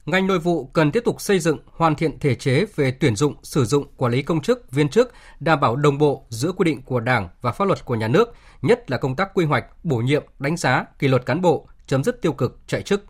[0.07, 3.35] Ngành nội vụ cần tiếp tục xây dựng, hoàn thiện thể chế về tuyển dụng,
[3.43, 6.83] sử dụng, quản lý công chức, viên chức, đảm bảo đồng bộ giữa quy định
[6.83, 9.97] của Đảng và pháp luật của nhà nước, nhất là công tác quy hoạch, bổ
[9.97, 13.05] nhiệm, đánh giá, kỷ luật cán bộ, chấm dứt tiêu cực, chạy chức.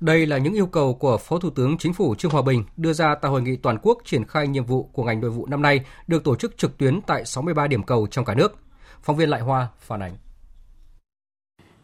[0.00, 2.92] Đây là những yêu cầu của Phó Thủ tướng Chính phủ Trương Hòa Bình đưa
[2.92, 5.62] ra tại hội nghị toàn quốc triển khai nhiệm vụ của ngành nội vụ năm
[5.62, 8.56] nay được tổ chức trực tuyến tại 63 điểm cầu trong cả nước.
[9.02, 10.16] Phóng viên Lại Hoa phản ánh.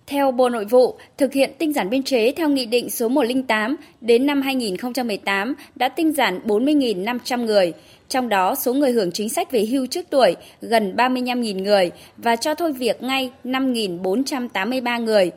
[0.06, 3.76] Theo Bộ Nội vụ, thực hiện tinh giản biên chế theo Nghị định số 108
[4.00, 7.72] đến năm 2018 đã tinh giản 40.500 người,
[8.08, 12.36] trong đó số người hưởng chính sách về hưu trước tuổi gần 35.000 người và
[12.36, 15.30] cho thôi việc ngay 5.483 người.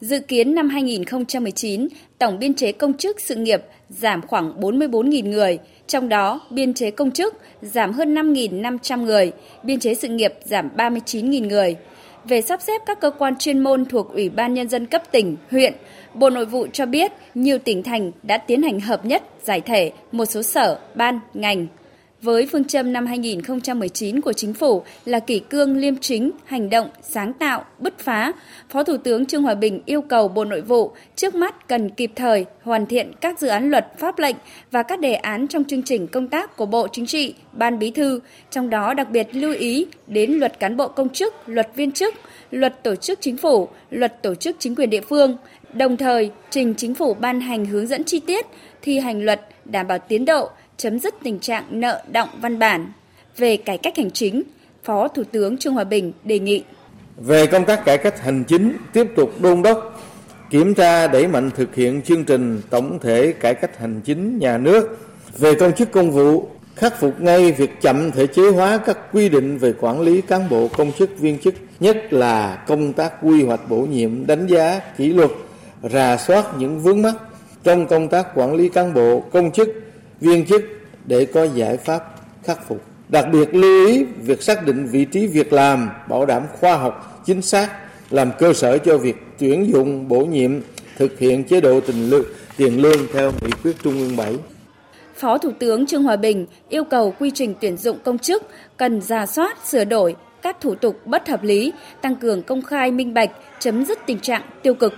[0.00, 5.58] Dự kiến năm 2019, tổng biên chế công chức sự nghiệp giảm khoảng 44.000 người,
[5.86, 10.68] trong đó biên chế công chức giảm hơn 5.500 người, biên chế sự nghiệp giảm
[10.76, 11.76] 39.000 người
[12.28, 15.36] về sắp xếp các cơ quan chuyên môn thuộc Ủy ban Nhân dân cấp tỉnh,
[15.50, 15.72] huyện,
[16.14, 19.92] Bộ Nội vụ cho biết nhiều tỉnh thành đã tiến hành hợp nhất, giải thể
[20.12, 21.66] một số sở, ban, ngành.
[22.22, 26.88] Với phương châm năm 2019 của chính phủ là kỷ cương liêm chính, hành động,
[27.02, 28.32] sáng tạo, bứt phá,
[28.70, 32.10] Phó Thủ tướng Trương Hòa Bình yêu cầu Bộ Nội vụ trước mắt cần kịp
[32.16, 34.36] thời hoàn thiện các dự án luật, pháp lệnh
[34.70, 37.90] và các đề án trong chương trình công tác của Bộ Chính trị, Ban Bí
[37.90, 41.92] thư, trong đó đặc biệt lưu ý đến luật cán bộ công chức, luật viên
[41.92, 42.14] chức,
[42.50, 45.36] luật tổ chức chính phủ, luật tổ chức chính quyền địa phương,
[45.72, 48.46] đồng thời trình chính phủ ban hành hướng dẫn chi tiết
[48.82, 52.92] thi hành luật đảm bảo tiến độ, chấm dứt tình trạng nợ động văn bản.
[53.36, 54.42] Về cải cách hành chính,
[54.84, 56.64] Phó Thủ tướng Trương Hòa Bình đề nghị
[57.16, 60.02] về công tác cải cách hành chính tiếp tục đôn đốc
[60.50, 64.58] kiểm tra đẩy mạnh thực hiện chương trình tổng thể cải cách hành chính nhà
[64.58, 64.98] nước
[65.38, 69.28] về công chức công vụ khắc phục ngay việc chậm thể chế hóa các quy
[69.28, 73.44] định về quản lý cán bộ công chức viên chức nhất là công tác quy
[73.44, 75.30] hoạch bổ nhiệm đánh giá kỷ luật
[75.82, 77.14] rà soát những vướng mắc
[77.64, 79.68] trong công tác quản lý cán bộ công chức
[80.20, 80.62] viên chức
[81.06, 85.26] để có giải pháp khắc phục đặc biệt lưu ý việc xác định vị trí
[85.26, 87.70] việc làm bảo đảm khoa học chính xác
[88.10, 90.60] làm cơ sở cho việc tuyển dụng bổ nhiệm
[90.96, 92.24] thực hiện chế độ tiền lương,
[92.56, 94.36] tiền lương theo nghị quyết Trung ương 7.
[95.14, 98.42] Phó Thủ tướng Trương Hòa Bình yêu cầu quy trình tuyển dụng công chức
[98.76, 102.90] cần ra soát, sửa đổi các thủ tục bất hợp lý, tăng cường công khai
[102.90, 104.92] minh bạch, chấm dứt tình trạng tiêu cực.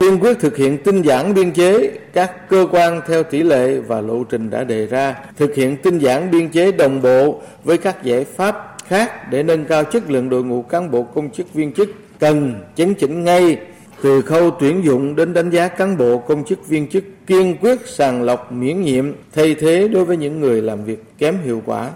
[0.00, 4.00] Kiên quyết thực hiện tinh giản biên chế các cơ quan theo tỷ lệ và
[4.00, 8.04] lộ trình đã đề ra, thực hiện tinh giản biên chế đồng bộ với các
[8.04, 11.72] giải pháp khác để nâng cao chất lượng đội ngũ cán bộ công chức viên
[11.72, 13.58] chức cần chấn chỉnh ngay.
[14.02, 17.78] Từ khâu tuyển dụng đến đánh giá cán bộ công chức viên chức kiên quyết
[17.86, 21.90] sàng lọc miễn nhiệm thay thế đối với những người làm việc kém hiệu quả.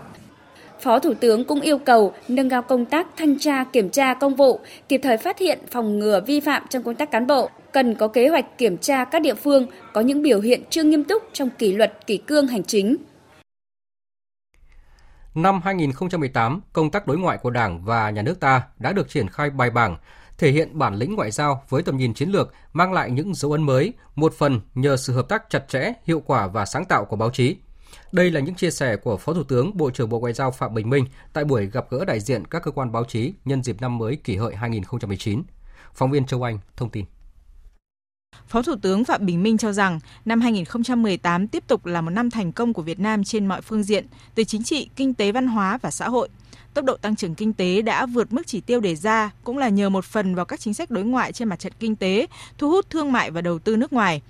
[0.81, 4.35] Phó Thủ tướng cũng yêu cầu nâng cao công tác thanh tra kiểm tra công
[4.35, 7.95] vụ, kịp thời phát hiện phòng ngừa vi phạm trong công tác cán bộ, cần
[7.95, 11.23] có kế hoạch kiểm tra các địa phương có những biểu hiện chưa nghiêm túc
[11.33, 12.97] trong kỷ luật kỷ cương hành chính.
[15.35, 19.29] Năm 2018, công tác đối ngoại của Đảng và nhà nước ta đã được triển
[19.29, 19.97] khai bài bản,
[20.38, 23.53] thể hiện bản lĩnh ngoại giao với tầm nhìn chiến lược, mang lại những dấu
[23.53, 27.05] ấn mới, một phần nhờ sự hợp tác chặt chẽ, hiệu quả và sáng tạo
[27.05, 27.57] của báo chí.
[28.12, 30.74] Đây là những chia sẻ của Phó Thủ tướng, Bộ trưởng Bộ Ngoại giao Phạm
[30.74, 33.81] Bình Minh tại buổi gặp gỡ đại diện các cơ quan báo chí nhân dịp
[33.81, 35.42] năm mới kỷ hợi 2019.
[35.94, 37.05] Phóng viên Châu Anh thông tin.
[38.48, 42.31] Phó Thủ tướng Phạm Bình Minh cho rằng năm 2018 tiếp tục là một năm
[42.31, 45.46] thành công của Việt Nam trên mọi phương diện, từ chính trị, kinh tế, văn
[45.46, 46.29] hóa và xã hội.
[46.74, 49.68] Tốc độ tăng trưởng kinh tế đã vượt mức chỉ tiêu đề ra cũng là
[49.68, 52.27] nhờ một phần vào các chính sách đối ngoại trên mặt trận kinh tế,
[52.59, 54.22] thu hút thương mại và đầu tư nước ngoài.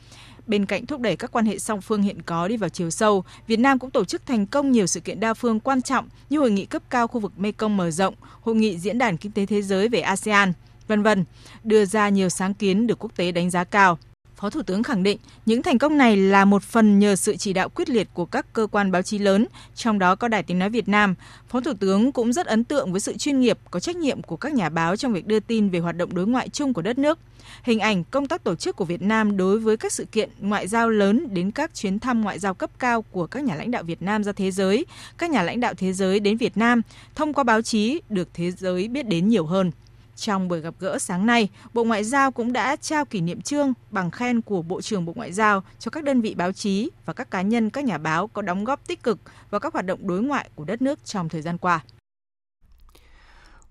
[0.49, 3.25] Bên cạnh thúc đẩy các quan hệ song phương hiện có đi vào chiều sâu,
[3.47, 6.39] Việt Nam cũng tổ chức thành công nhiều sự kiện đa phương quan trọng như
[6.39, 9.47] hội nghị cấp cao khu vực Mekong mở rộng, hội nghị diễn đàn kinh tế
[9.47, 10.53] thế giới về ASEAN,
[10.89, 11.25] vân vân,
[11.65, 13.99] đưa ra nhiều sáng kiến được quốc tế đánh giá cao.
[14.39, 17.53] Phó Thủ tướng khẳng định những thành công này là một phần nhờ sự chỉ
[17.53, 20.59] đạo quyết liệt của các cơ quan báo chí lớn, trong đó có Đài Tiếng
[20.59, 21.15] Nói Việt Nam.
[21.49, 24.37] Phó Thủ tướng cũng rất ấn tượng với sự chuyên nghiệp, có trách nhiệm của
[24.37, 26.99] các nhà báo trong việc đưa tin về hoạt động đối ngoại chung của đất
[26.99, 27.19] nước.
[27.63, 30.69] Hình ảnh công tác tổ chức của Việt Nam đối với các sự kiện ngoại
[30.69, 33.83] giao lớn đến các chuyến thăm ngoại giao cấp cao của các nhà lãnh đạo
[33.83, 34.87] Việt Nam ra thế giới,
[35.19, 36.83] các nhà lãnh đạo thế giới đến Việt Nam
[37.15, 39.71] thông qua báo chí được thế giới biết đến nhiều hơn.
[40.19, 43.73] Trong buổi gặp gỡ sáng nay, Bộ Ngoại giao cũng đã trao kỷ niệm trương
[43.91, 47.13] bằng khen của Bộ trưởng Bộ Ngoại giao cho các đơn vị báo chí và
[47.13, 49.19] các cá nhân các nhà báo có đóng góp tích cực
[49.51, 51.81] vào các hoạt động đối ngoại của đất nước trong thời gian qua.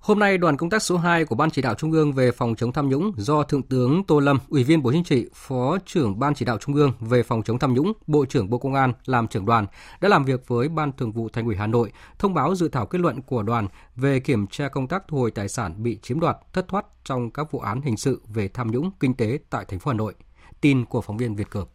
[0.07, 2.55] Hôm nay, đoàn công tác số 2 của Ban chỉ đạo Trung ương về phòng
[2.55, 6.19] chống tham nhũng do Thượng tướng Tô Lâm, Ủy viên Bộ Chính trị, Phó trưởng
[6.19, 8.93] Ban chỉ đạo Trung ương về phòng chống tham nhũng, Bộ trưởng Bộ Công an
[9.05, 9.65] làm trưởng đoàn
[10.01, 12.85] đã làm việc với Ban Thường vụ Thành ủy Hà Nội thông báo dự thảo
[12.85, 16.19] kết luận của đoàn về kiểm tra công tác thu hồi tài sản bị chiếm
[16.19, 19.65] đoạt, thất thoát trong các vụ án hình sự về tham nhũng kinh tế tại
[19.67, 20.13] thành phố Hà Nội.
[20.61, 21.67] Tin của phóng viên Việt Cường.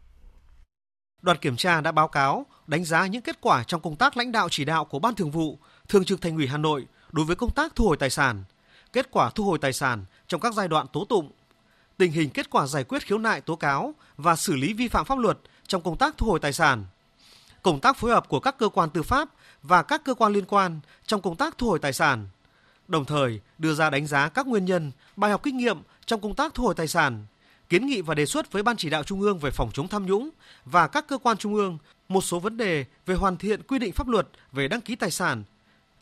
[1.22, 4.32] Đoàn kiểm tra đã báo cáo, đánh giá những kết quả trong công tác lãnh
[4.32, 7.36] đạo chỉ đạo của Ban Thường vụ, Thường trực Thành ủy Hà Nội đối với
[7.36, 8.44] công tác thu hồi tài sản,
[8.92, 11.30] kết quả thu hồi tài sản trong các giai đoạn tố tụng,
[11.96, 15.04] tình hình kết quả giải quyết khiếu nại tố cáo và xử lý vi phạm
[15.04, 16.84] pháp luật trong công tác thu hồi tài sản,
[17.62, 19.28] công tác phối hợp của các cơ quan tư pháp
[19.62, 22.28] và các cơ quan liên quan trong công tác thu hồi tài sản,
[22.88, 26.34] đồng thời đưa ra đánh giá các nguyên nhân, bài học kinh nghiệm trong công
[26.34, 27.26] tác thu hồi tài sản,
[27.68, 30.06] kiến nghị và đề xuất với Ban chỉ đạo Trung ương về phòng chống tham
[30.06, 30.30] nhũng
[30.64, 33.92] và các cơ quan trung ương một số vấn đề về hoàn thiện quy định
[33.92, 35.44] pháp luật về đăng ký tài sản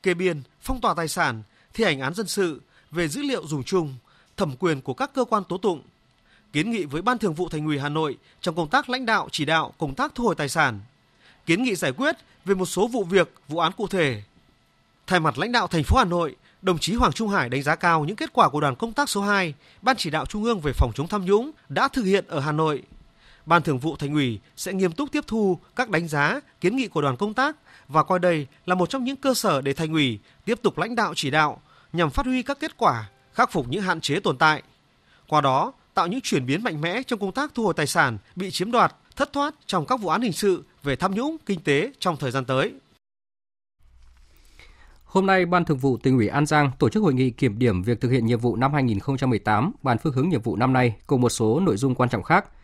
[0.02, 1.42] kê biên, phong tỏa tài sản,
[1.74, 2.60] thi hành án dân sự
[2.90, 3.94] về dữ liệu dùng chung,
[4.36, 5.82] thẩm quyền của các cơ quan tố tụng,
[6.52, 9.28] kiến nghị với Ban Thường vụ Thành ủy Hà Nội trong công tác lãnh đạo
[9.32, 10.80] chỉ đạo công tác thu hồi tài sản,
[11.46, 14.22] kiến nghị giải quyết về một số vụ việc, vụ án cụ thể.
[15.06, 17.74] Thay mặt lãnh đạo thành phố Hà Nội, đồng chí Hoàng Trung Hải đánh giá
[17.74, 20.60] cao những kết quả của đoàn công tác số 2, Ban chỉ đạo Trung ương
[20.60, 22.82] về phòng chống tham nhũng đã thực hiện ở Hà Nội.
[23.46, 26.88] Ban Thường vụ Thành ủy sẽ nghiêm túc tiếp thu các đánh giá, kiến nghị
[26.88, 27.56] của đoàn công tác
[27.92, 30.94] và coi đây là một trong những cơ sở để thành ủy tiếp tục lãnh
[30.94, 31.60] đạo chỉ đạo
[31.92, 34.62] nhằm phát huy các kết quả, khắc phục những hạn chế tồn tại.
[35.28, 38.18] Qua đó, tạo những chuyển biến mạnh mẽ trong công tác thu hồi tài sản
[38.36, 41.60] bị chiếm đoạt, thất thoát trong các vụ án hình sự về tham nhũng kinh
[41.60, 42.72] tế trong thời gian tới.
[45.04, 47.82] Hôm nay, Ban Thường vụ Tỉnh ủy An Giang tổ chức hội nghị kiểm điểm
[47.82, 51.20] việc thực hiện nhiệm vụ năm 2018, bàn phương hướng nhiệm vụ năm nay cùng
[51.20, 52.44] một số nội dung quan trọng khác–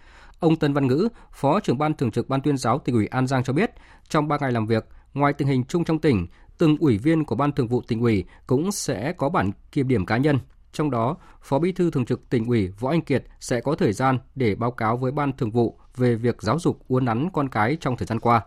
[0.40, 3.26] Ông Tân Văn Ngữ, Phó trưởng ban thường trực Ban tuyên giáo tỉnh ủy An
[3.26, 3.70] Giang cho biết,
[4.08, 4.86] trong 3 ngày làm việc,
[5.16, 6.26] ngoài tình hình chung trong tỉnh,
[6.58, 10.06] từng ủy viên của Ban thường vụ tỉnh ủy cũng sẽ có bản kiểm điểm
[10.06, 10.38] cá nhân.
[10.72, 13.92] Trong đó, Phó Bí thư Thường trực tỉnh ủy Võ Anh Kiệt sẽ có thời
[13.92, 17.48] gian để báo cáo với Ban thường vụ về việc giáo dục uốn nắn con
[17.48, 18.42] cái trong thời gian qua.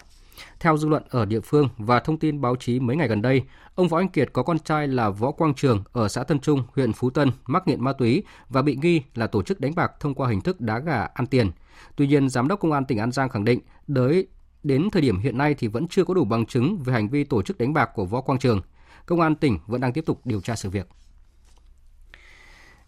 [0.60, 3.42] Theo dư luận ở địa phương và thông tin báo chí mấy ngày gần đây,
[3.76, 6.64] ông Võ Anh Kiệt có con trai là Võ Quang Trường ở xã Tân Trung,
[6.76, 9.92] huyện Phú Tân mắc nghiện ma túy và bị nghi là tổ chức đánh bạc
[10.00, 11.52] thông qua hình thức đá gà ăn tiền.
[11.96, 14.28] Tuy nhiên, Giám đốc Công an tỉnh An Giang khẳng định đới
[14.64, 17.24] đến thời điểm hiện nay thì vẫn chưa có đủ bằng chứng về hành vi
[17.24, 18.62] tổ chức đánh bạc của Võ Quang Trường.
[19.06, 20.88] Công an tỉnh vẫn đang tiếp tục điều tra sự việc.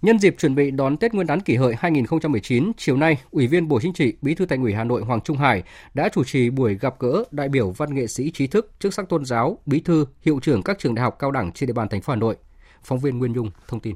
[0.01, 3.67] Nhân dịp chuẩn bị đón Tết Nguyên đán kỷ hợi 2019, chiều nay, Ủy viên
[3.67, 6.49] Bộ Chính trị, Bí thư Thành ủy Hà Nội Hoàng Trung Hải đã chủ trì
[6.49, 9.79] buổi gặp gỡ đại biểu văn nghệ sĩ trí thức, chức sắc tôn giáo, bí
[9.79, 12.19] thư, hiệu trưởng các trường đại học cao đẳng trên địa bàn thành phố Hà
[12.19, 12.36] Nội.
[12.84, 13.95] Phóng viên Nguyên Dung thông tin.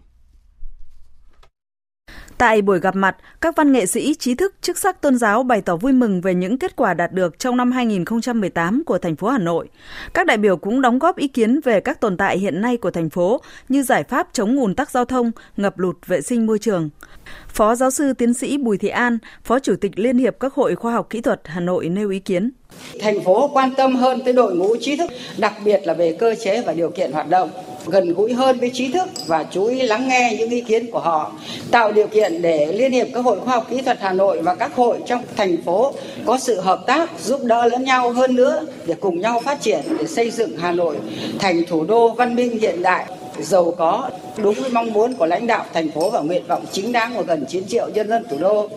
[2.38, 5.62] Tại buổi gặp mặt, các văn nghệ sĩ trí thức chức sắc tôn giáo bày
[5.62, 9.28] tỏ vui mừng về những kết quả đạt được trong năm 2018 của thành phố
[9.28, 9.70] Hà Nội.
[10.14, 12.92] Các đại biểu cũng đóng góp ý kiến về các tồn tại hiện nay của
[12.92, 16.60] thành phố như giải pháp chống ùn tắc giao thông, ngập lụt vệ sinh môi
[16.60, 16.90] trường.
[17.48, 20.76] Phó giáo sư tiến sĩ Bùi Thị An, Phó Chủ tịch Liên hiệp các hội
[20.76, 22.52] khoa học kỹ thuật Hà Nội nêu ý kiến.
[23.00, 26.36] Thành phố quan tâm hơn tới đội ngũ trí thức, đặc biệt là về cơ
[26.36, 27.50] chế và điều kiện hoạt động
[27.88, 31.00] gần gũi hơn với trí thức và chú ý lắng nghe những ý kiến của
[31.00, 31.32] họ,
[31.72, 34.56] tạo điều kiện để Liên hiệp các hội khoa học kỹ thuật Hà Nội và
[34.56, 35.94] các hội trong thành phố
[36.26, 39.82] có sự hợp tác giúp đỡ lẫn nhau hơn nữa để cùng nhau phát triển
[40.00, 40.96] để xây dựng Hà Nội
[41.40, 43.06] thành thủ đô văn minh hiện đại
[43.40, 46.92] giàu có đúng với mong muốn của lãnh đạo thành phố và nguyện vọng chính
[46.92, 48.70] đáng của gần 9 triệu nhân dân thủ đô.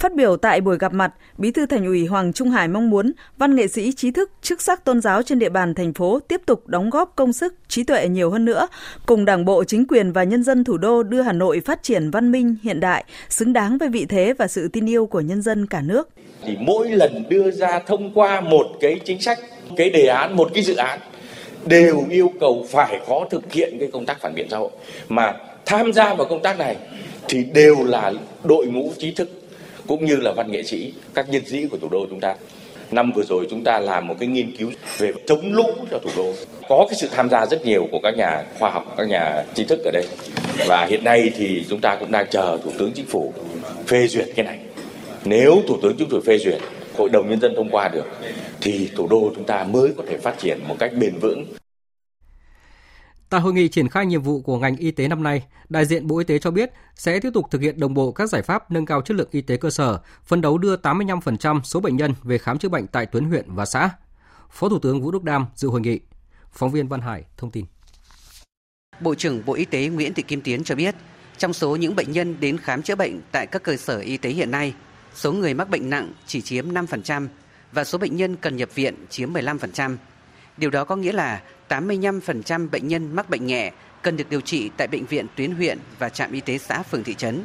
[0.00, 3.12] Phát biểu tại buổi gặp mặt, Bí thư Thành ủy Hoàng Trung Hải mong muốn
[3.38, 6.40] văn nghệ sĩ trí thức, chức sắc tôn giáo trên địa bàn thành phố tiếp
[6.46, 8.68] tục đóng góp công sức, trí tuệ nhiều hơn nữa,
[9.06, 12.10] cùng Đảng bộ, chính quyền và nhân dân thủ đô đưa Hà Nội phát triển
[12.10, 15.42] văn minh, hiện đại, xứng đáng với vị thế và sự tin yêu của nhân
[15.42, 16.08] dân cả nước.
[16.44, 19.38] Thì mỗi lần đưa ra thông qua một cái chính sách,
[19.76, 20.98] cái đề án, một cái dự án
[21.66, 24.70] đều yêu cầu phải có thực hiện cái công tác phản biện xã hội
[25.08, 25.34] mà
[25.66, 26.76] tham gia vào công tác này
[27.28, 28.12] thì đều là
[28.44, 29.39] đội ngũ trí thức
[29.90, 32.34] cũng như là văn nghệ sĩ, các nhân sĩ của thủ đô chúng ta.
[32.90, 36.10] Năm vừa rồi chúng ta làm một cái nghiên cứu về chống lũ cho thủ
[36.16, 36.32] đô.
[36.68, 39.64] Có cái sự tham gia rất nhiều của các nhà khoa học, các nhà trí
[39.64, 40.04] thức ở đây.
[40.66, 43.32] Và hiện nay thì chúng ta cũng đang chờ Thủ tướng Chính phủ
[43.86, 44.58] phê duyệt cái này.
[45.24, 46.58] Nếu Thủ tướng Chính phủ phê duyệt,
[46.96, 48.06] Hội đồng Nhân dân thông qua được,
[48.60, 51.44] thì thủ đô chúng ta mới có thể phát triển một cách bền vững.
[53.30, 56.06] Tại hội nghị triển khai nhiệm vụ của ngành y tế năm nay, đại diện
[56.06, 58.70] Bộ Y tế cho biết sẽ tiếp tục thực hiện đồng bộ các giải pháp
[58.70, 62.14] nâng cao chất lượng y tế cơ sở, phấn đấu đưa 85% số bệnh nhân
[62.22, 63.90] về khám chữa bệnh tại tuyến huyện và xã.
[64.50, 66.00] Phó Thủ tướng Vũ Đức Đam dự hội nghị.
[66.52, 67.64] Phóng viên Văn Hải thông tin.
[69.00, 70.94] Bộ trưởng Bộ Y tế Nguyễn Thị Kim Tiến cho biết,
[71.38, 74.30] trong số những bệnh nhân đến khám chữa bệnh tại các cơ sở y tế
[74.30, 74.74] hiện nay,
[75.14, 77.28] số người mắc bệnh nặng chỉ chiếm 5%
[77.72, 79.96] và số bệnh nhân cần nhập viện chiếm 15%.
[80.56, 84.70] Điều đó có nghĩa là 85% bệnh nhân mắc bệnh nhẹ cần được điều trị
[84.76, 87.44] tại bệnh viện tuyến huyện và trạm y tế xã phường thị trấn.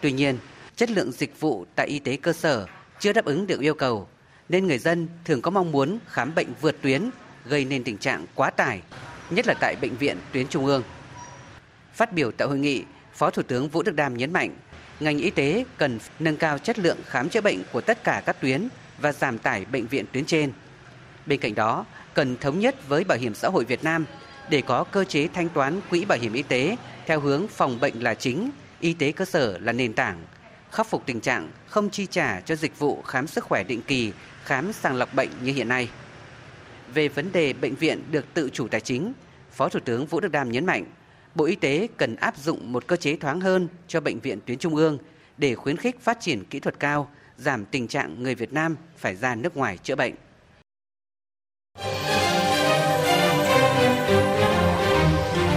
[0.00, 0.38] Tuy nhiên,
[0.76, 2.66] chất lượng dịch vụ tại y tế cơ sở
[3.00, 4.08] chưa đáp ứng được yêu cầu,
[4.48, 7.10] nên người dân thường có mong muốn khám bệnh vượt tuyến,
[7.44, 8.82] gây nên tình trạng quá tải,
[9.30, 10.82] nhất là tại bệnh viện tuyến trung ương.
[11.94, 14.56] Phát biểu tại hội nghị, Phó Thủ tướng Vũ Đức Đam nhấn mạnh,
[15.00, 18.40] ngành y tế cần nâng cao chất lượng khám chữa bệnh của tất cả các
[18.40, 20.52] tuyến và giảm tải bệnh viện tuyến trên.
[21.26, 21.84] Bên cạnh đó,
[22.14, 24.04] cần thống nhất với Bảo hiểm xã hội Việt Nam
[24.50, 28.02] để có cơ chế thanh toán quỹ bảo hiểm y tế theo hướng phòng bệnh
[28.02, 28.50] là chính,
[28.80, 30.24] y tế cơ sở là nền tảng,
[30.70, 34.12] khắc phục tình trạng không chi trả cho dịch vụ khám sức khỏe định kỳ,
[34.44, 35.88] khám sàng lọc bệnh như hiện nay.
[36.94, 39.12] Về vấn đề bệnh viện được tự chủ tài chính,
[39.52, 40.84] Phó Thủ tướng Vũ Đức Đam nhấn mạnh,
[41.34, 44.58] Bộ Y tế cần áp dụng một cơ chế thoáng hơn cho bệnh viện tuyến
[44.58, 44.98] trung ương
[45.38, 49.16] để khuyến khích phát triển kỹ thuật cao, giảm tình trạng người Việt Nam phải
[49.16, 50.14] ra nước ngoài chữa bệnh.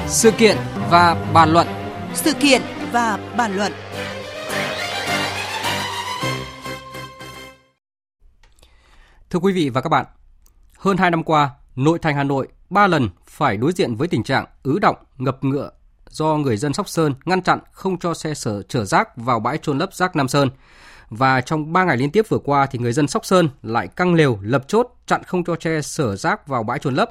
[0.09, 0.57] Sự kiện
[0.89, 1.67] và bàn luận.
[2.13, 3.71] Sự kiện và bàn luận.
[9.29, 10.05] Thưa quý vị và các bạn,
[10.77, 14.23] hơn 2 năm qua, nội thành Hà Nội ba lần phải đối diện với tình
[14.23, 15.71] trạng ứ động, ngập ngựa
[16.09, 19.57] do người dân Sóc Sơn ngăn chặn không cho xe sở chở rác vào bãi
[19.57, 20.49] trôn lấp rác Nam Sơn.
[21.09, 24.13] Và trong 3 ngày liên tiếp vừa qua thì người dân Sóc Sơn lại căng
[24.13, 27.09] lều lập chốt chặn không cho xe sở rác vào bãi trôn lấp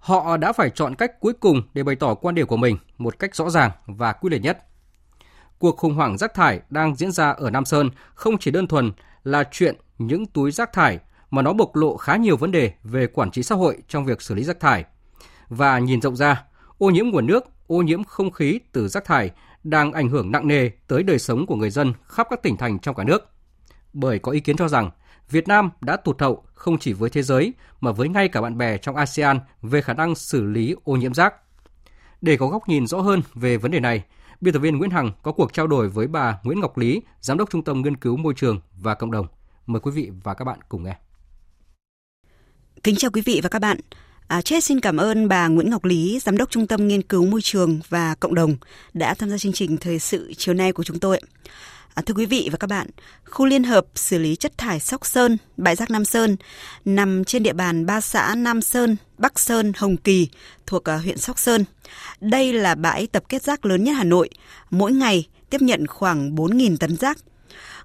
[0.00, 3.18] họ đã phải chọn cách cuối cùng để bày tỏ quan điểm của mình một
[3.18, 4.66] cách rõ ràng và quyết liệt nhất.
[5.58, 8.92] Cuộc khủng hoảng rác thải đang diễn ra ở Nam Sơn không chỉ đơn thuần
[9.24, 10.98] là chuyện những túi rác thải
[11.30, 14.22] mà nó bộc lộ khá nhiều vấn đề về quản trị xã hội trong việc
[14.22, 14.84] xử lý rác thải.
[15.48, 16.44] Và nhìn rộng ra,
[16.78, 19.30] ô nhiễm nguồn nước, ô nhiễm không khí từ rác thải
[19.64, 22.78] đang ảnh hưởng nặng nề tới đời sống của người dân khắp các tỉnh thành
[22.78, 23.28] trong cả nước.
[23.92, 24.90] Bởi có ý kiến cho rằng
[25.30, 28.58] Việt Nam đã tụt hậu không chỉ với thế giới mà với ngay cả bạn
[28.58, 31.34] bè trong ASEAN về khả năng xử lý ô nhiễm rác.
[32.20, 34.04] Để có góc nhìn rõ hơn về vấn đề này,
[34.40, 37.38] biên tập viên Nguyễn Hằng có cuộc trao đổi với bà Nguyễn Ngọc Lý, Giám
[37.38, 39.26] đốc Trung tâm Nghiên cứu Môi trường và Cộng đồng.
[39.66, 40.96] Mời quý vị và các bạn cùng nghe.
[42.82, 43.80] Kính chào quý vị và các bạn.
[44.26, 47.26] À, Chết xin cảm ơn bà Nguyễn Ngọc Lý, Giám đốc Trung tâm Nghiên cứu
[47.26, 48.56] Môi trường và Cộng đồng
[48.94, 51.20] đã tham gia chương trình Thời sự chiều nay của chúng tôi.
[51.94, 52.86] À, thưa quý vị và các bạn,
[53.24, 56.36] khu liên hợp xử lý chất thải Sóc Sơn, bãi rác Nam Sơn
[56.84, 60.28] nằm trên địa bàn ba xã Nam Sơn, Bắc Sơn, Hồng Kỳ
[60.66, 61.64] thuộc à, huyện Sóc Sơn.
[62.20, 64.30] Đây là bãi tập kết rác lớn nhất Hà Nội.
[64.70, 67.18] Mỗi ngày tiếp nhận khoảng 4.000 tấn rác.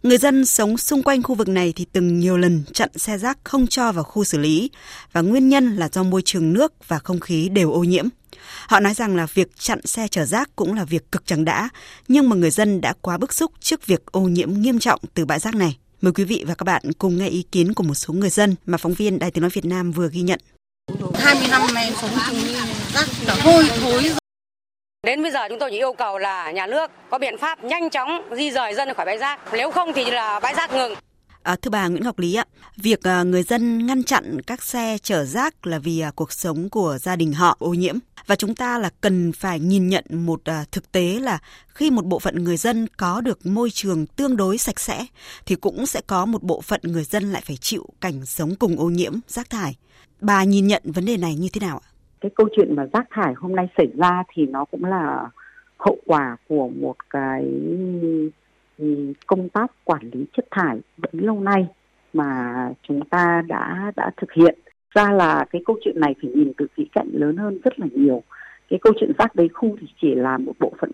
[0.03, 3.37] Người dân sống xung quanh khu vực này thì từng nhiều lần chặn xe rác
[3.43, 4.69] không cho vào khu xử lý
[5.11, 8.07] và nguyên nhân là do môi trường nước và không khí đều ô nhiễm.
[8.67, 11.69] Họ nói rằng là việc chặn xe chở rác cũng là việc cực chẳng đã,
[12.07, 15.25] nhưng mà người dân đã quá bức xúc trước việc ô nhiễm nghiêm trọng từ
[15.25, 15.77] bãi rác này.
[16.01, 18.55] Mời quý vị và các bạn cùng nghe ý kiến của một số người dân
[18.65, 20.39] mà phóng viên Đài Tiếng Nói Việt Nam vừa ghi nhận.
[21.15, 22.39] 20 năm nay sống chung
[22.93, 24.11] rác là hôi thối
[25.05, 27.89] Đến bây giờ chúng tôi chỉ yêu cầu là nhà nước có biện pháp nhanh
[27.89, 29.39] chóng di rời dân khỏi bãi rác.
[29.53, 30.95] Nếu không thì là bãi rác ngừng.
[31.45, 32.45] À, thưa bà Nguyễn Ngọc Lý ạ,
[32.83, 36.69] việc à, người dân ngăn chặn các xe chở rác là vì à, cuộc sống
[36.69, 37.95] của gia đình họ ô nhiễm
[38.27, 42.05] và chúng ta là cần phải nhìn nhận một à, thực tế là khi một
[42.05, 45.05] bộ phận người dân có được môi trường tương đối sạch sẽ
[45.45, 48.79] thì cũng sẽ có một bộ phận người dân lại phải chịu cảnh sống cùng
[48.79, 49.75] ô nhiễm rác thải.
[50.21, 51.87] Bà nhìn nhận vấn đề này như thế nào ạ?
[52.21, 55.29] Cái câu chuyện mà rác thải hôm nay xảy ra thì nó cũng là
[55.77, 57.43] hậu quả của một cái
[59.27, 61.67] công tác quản lý chất thải bấy lâu nay
[62.13, 62.53] mà
[62.87, 64.59] chúng ta đã đã thực hiện.
[64.95, 67.87] Ra là cái câu chuyện này phải nhìn từ khía cạnh lớn hơn rất là
[67.91, 68.23] nhiều.
[68.69, 70.91] Cái câu chuyện rác đấy không thì chỉ là một bộ phận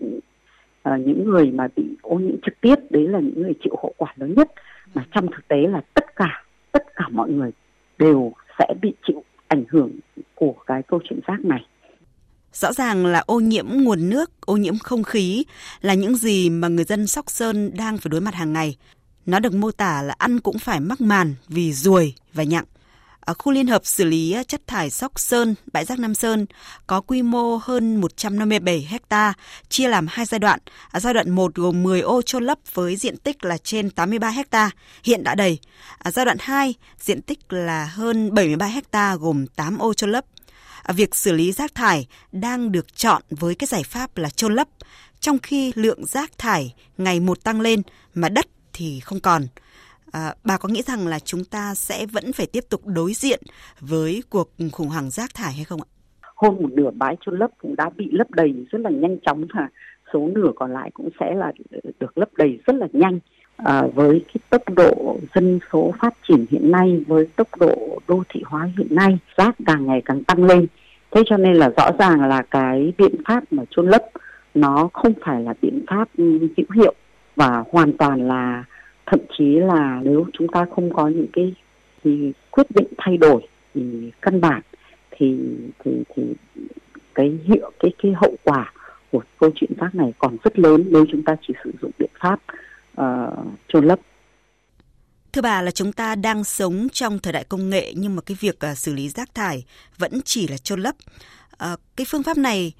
[0.88, 3.94] uh, những người mà bị ô nhiễm trực tiếp đấy là những người chịu hậu
[3.96, 4.52] quả lớn nhất.
[4.94, 7.50] Mà trong thực tế là tất cả tất cả mọi người
[7.98, 9.90] đều sẽ bị chịu ảnh hưởng
[10.34, 11.66] của cái câu chuyện rác này.
[12.52, 15.44] Rõ ràng là ô nhiễm nguồn nước, ô nhiễm không khí
[15.80, 18.76] là những gì mà người dân Sóc Sơn đang phải đối mặt hàng ngày.
[19.26, 22.64] Nó được mô tả là ăn cũng phải mắc màn vì ruồi và nhặng.
[23.20, 26.46] Ở khu liên hợp xử lý ờ, chất thải Sóc Sơn, bãi rác Nam Sơn
[26.86, 29.32] có quy mô hơn 157 ha,
[29.68, 30.60] chia làm hai giai đoạn.
[30.90, 34.30] Ở giai đoạn 1 gồm 10 ô chôn lấp với diện tích là trên 83
[34.50, 34.70] ha,
[35.04, 35.58] hiện đã đầy.
[35.98, 40.24] Ở giai đoạn 2, diện tích là hơn 73 ha gồm 8 ô chôn lấp
[40.82, 44.54] À, việc xử lý rác thải đang được chọn với cái giải pháp là chôn
[44.54, 44.68] lấp,
[45.20, 47.82] trong khi lượng rác thải ngày một tăng lên
[48.14, 49.42] mà đất thì không còn.
[50.12, 53.40] À, bà có nghĩ rằng là chúng ta sẽ vẫn phải tiếp tục đối diện
[53.80, 55.88] với cuộc khủng hoảng rác thải hay không ạ?
[56.42, 59.44] Hơn một nửa bãi chôn lấp cũng đã bị lấp đầy rất là nhanh chóng
[59.54, 59.68] và
[60.12, 61.52] số nửa còn lại cũng sẽ là
[62.00, 63.18] được lấp đầy rất là nhanh.
[63.56, 68.22] À, với cái tốc độ dân số phát triển hiện nay với tốc độ đô
[68.28, 70.66] thị hóa hiện nay rác càng ngày càng tăng lên.
[71.10, 74.02] Thế cho nên là rõ ràng là cái biện pháp mà chôn lấp
[74.54, 76.94] nó không phải là biện pháp ừ, hữu hiệu.
[77.36, 78.64] Và hoàn toàn là
[79.06, 81.54] thậm chí là nếu chúng ta không có những cái
[82.04, 83.42] thì quyết định thay đổi
[83.74, 84.62] thì căn bản
[85.10, 85.38] thì
[85.84, 86.22] thì thì
[87.14, 88.72] cái hiệu cái cái hậu quả
[89.12, 92.10] của câu chuyện rác này còn rất lớn nếu chúng ta chỉ sử dụng biện
[92.20, 92.40] pháp
[93.00, 93.98] uh, chôn lấp
[95.32, 98.36] Thưa bà là chúng ta đang sống trong thời đại công nghệ nhưng mà cái
[98.40, 99.64] việc uh, xử lý rác thải
[99.98, 100.94] vẫn chỉ là chôn lấp.
[101.72, 102.72] Uh, cái phương pháp này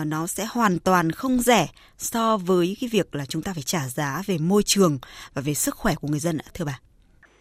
[0.00, 3.62] uh, nó sẽ hoàn toàn không rẻ so với cái việc là chúng ta phải
[3.62, 4.98] trả giá về môi trường
[5.34, 6.80] và về sức khỏe của người dân ạ, thưa bà.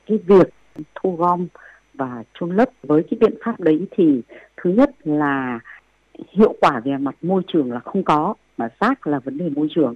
[0.08, 0.50] Cái việc
[0.96, 1.48] thu gom
[1.94, 4.22] và chôn lấp với cái biện pháp đấy thì
[4.64, 5.60] thứ nhất là
[6.38, 9.68] hiệu quả về mặt môi trường là không có mà rác là vấn đề môi
[9.76, 9.96] trường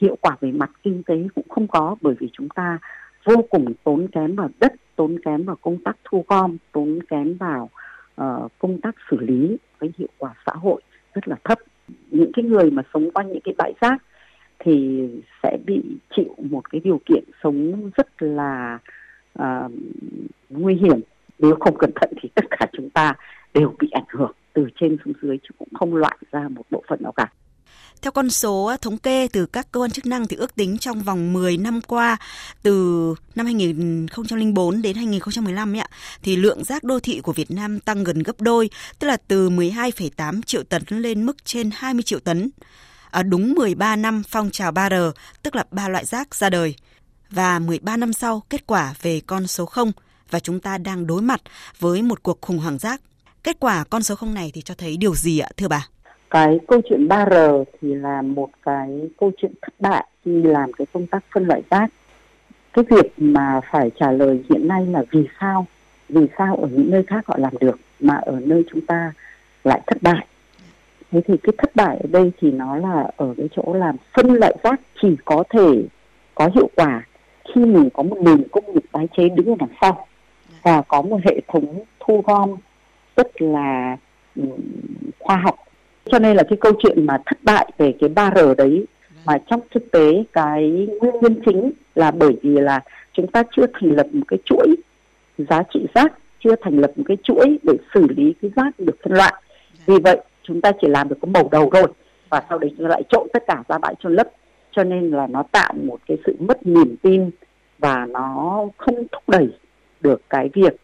[0.00, 2.78] hiệu quả về mặt kinh tế cũng không có bởi vì chúng ta
[3.24, 7.36] vô cùng tốn kém vào đất tốn kém vào công tác thu gom tốn kém
[7.36, 7.70] vào
[8.20, 10.82] uh, công tác xử lý với hiệu quả xã hội
[11.14, 11.58] rất là thấp.
[12.10, 14.02] Những cái người mà sống quanh những cái bãi rác
[14.58, 15.08] thì
[15.42, 15.82] sẽ bị
[16.16, 18.78] chịu một cái điều kiện sống rất là
[19.38, 19.72] uh,
[20.50, 21.00] nguy hiểm.
[21.38, 23.14] Nếu không cẩn thận thì tất cả chúng ta
[23.54, 26.82] đều bị ảnh hưởng từ trên xuống dưới chứ cũng không loại ra một bộ
[26.88, 27.28] phận nào cả
[28.02, 31.02] theo con số thống kê từ các cơ quan chức năng thì ước tính trong
[31.02, 32.16] vòng 10 năm qua
[32.62, 35.88] từ năm 2004 đến 2015 ấy ạ
[36.22, 39.50] thì lượng rác đô thị của Việt Nam tăng gần gấp đôi, tức là từ
[39.50, 42.50] 12,8 triệu tấn lên mức trên 20 triệu tấn.
[43.10, 45.12] À, đúng 13 năm phong trào 3R,
[45.42, 46.74] tức là ba loại rác ra đời.
[47.30, 49.92] Và 13 năm sau, kết quả về con số 0
[50.30, 51.40] và chúng ta đang đối mặt
[51.78, 53.00] với một cuộc khủng hoảng rác.
[53.44, 55.88] Kết quả con số 0 này thì cho thấy điều gì ạ, thưa bà?
[56.32, 60.86] Cái câu chuyện 3R thì là một cái câu chuyện thất bại khi làm cái
[60.92, 61.90] công tác phân loại rác.
[62.72, 65.66] Cái việc mà phải trả lời hiện nay là vì sao?
[66.08, 69.12] Vì sao ở những nơi khác họ làm được mà ở nơi chúng ta
[69.64, 70.26] lại thất bại?
[71.10, 74.34] Thế thì cái thất bại ở đây thì nó là ở cái chỗ làm phân
[74.34, 75.82] loại rác chỉ có thể
[76.34, 77.02] có hiệu quả
[77.54, 80.06] khi mình có một nền công nghiệp tái chế đứng ở đằng sau
[80.62, 82.56] và có một hệ thống thu gom
[83.16, 83.96] rất là
[84.36, 84.42] ừ,
[85.18, 85.56] khoa học
[86.12, 88.84] cho nên là cái câu chuyện mà thất bại về cái 3R đấy
[89.26, 92.80] mà trong thực tế cái nguyên nhân chính là bởi vì là
[93.12, 94.74] chúng ta chưa thành lập một cái chuỗi
[95.38, 96.12] giá trị rác
[96.44, 99.34] chưa thành lập một cái chuỗi để xử lý cái rác được phân loại.
[99.86, 101.86] Vì vậy chúng ta chỉ làm được có màu đầu thôi
[102.28, 104.28] và sau đấy chúng ta lại trộn tất cả ra bãi chôn lấp.
[104.72, 107.30] Cho nên là nó tạo một cái sự mất niềm tin
[107.78, 109.48] và nó không thúc đẩy
[110.00, 110.76] được cái việc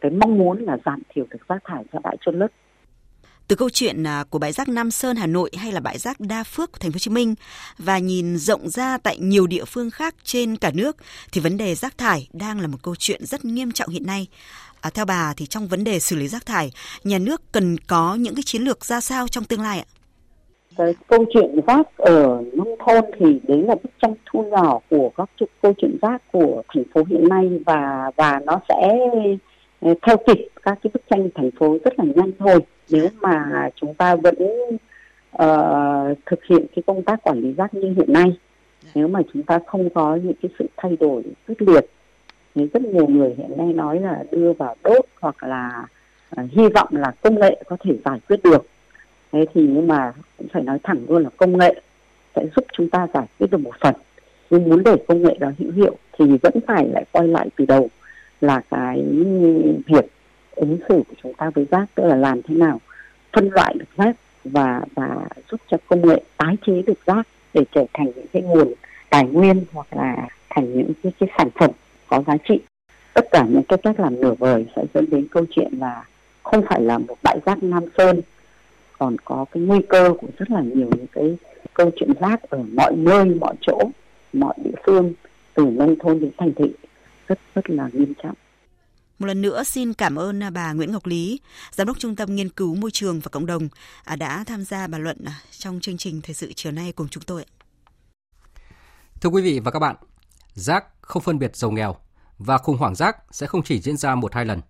[0.00, 2.50] cái mong muốn là giảm thiểu được rác thải ra bãi chôn lấp
[3.50, 6.20] từ câu chuyện à, của bãi rác Nam Sơn Hà Nội hay là bãi rác
[6.20, 7.34] Đa Phước của Thành phố Hồ Chí Minh
[7.78, 10.96] và nhìn rộng ra tại nhiều địa phương khác trên cả nước
[11.32, 14.26] thì vấn đề rác thải đang là một câu chuyện rất nghiêm trọng hiện nay.
[14.80, 16.70] À, theo bà thì trong vấn đề xử lý rác thải,
[17.04, 19.88] nhà nước cần có những cái chiến lược ra sao trong tương lai ạ?
[20.76, 25.10] Cái câu chuyện rác ở nông thôn thì đấy là bức tranh thu nhỏ của
[25.16, 25.30] các
[25.62, 28.98] câu chuyện rác của thành phố hiện nay và và nó sẽ
[29.80, 32.60] ờ, theo kịp các cái bức tranh thành phố rất là nhanh thôi
[32.90, 34.34] nếu mà chúng ta vẫn
[35.42, 38.36] uh, thực hiện cái công tác quản lý rác như hiện nay
[38.94, 41.86] nếu mà chúng ta không có những cái sự thay đổi quyết liệt
[42.54, 45.86] thì rất nhiều người hiện nay nói là đưa vào đốt hoặc là
[46.40, 48.66] uh, hy vọng là công nghệ có thể giải quyết được.
[49.32, 51.80] Thế thì nhưng mà cũng phải nói thẳng luôn là công nghệ
[52.36, 53.94] sẽ giúp chúng ta giải quyết được một phần.
[54.50, 57.64] Nhưng muốn để công nghệ đó hữu hiệu thì vẫn phải lại quay lại từ
[57.66, 57.88] đầu
[58.40, 59.04] là cái
[59.86, 60.06] việc
[60.54, 62.80] ứng xử của chúng ta với rác tức là làm thế nào
[63.32, 65.16] phân loại được rác và và
[65.50, 68.72] giúp cho công nghệ tái chế được rác để trở thành những cái nguồn
[69.10, 71.70] tài nguyên hoặc là thành những cái, cái sản phẩm
[72.08, 72.60] có giá trị.
[73.14, 76.04] Tất cả những cái cách làm nửa vời sẽ dẫn đến câu chuyện là
[76.42, 78.20] không phải là một bãi rác Nam Sơn
[78.98, 81.36] còn có cái nguy cơ của rất là nhiều những cái
[81.74, 83.78] câu chuyện rác ở mọi nơi mọi chỗ
[84.32, 85.12] mọi địa phương
[85.54, 86.72] từ nông thôn đến thành thị.
[87.28, 88.34] Rất rất là nghiêm trọng
[89.20, 91.40] một lần nữa xin cảm ơn à, bà Nguyễn Ngọc Lý,
[91.70, 93.68] Giám đốc Trung tâm Nghiên cứu Môi trường và Cộng đồng
[94.04, 97.08] à, đã tham gia bàn luận à, trong chương trình Thời sự chiều nay cùng
[97.08, 97.44] chúng tôi.
[99.20, 99.96] Thưa quý vị và các bạn,
[100.54, 101.96] rác không phân biệt giàu nghèo
[102.38, 104.60] và khủng hoảng rác sẽ không chỉ diễn ra một hai lần.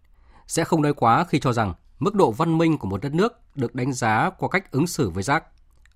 [0.46, 3.32] Sẽ không nói quá khi cho rằng mức độ văn minh của một đất nước
[3.54, 5.44] được đánh giá qua cách ứng xử với rác.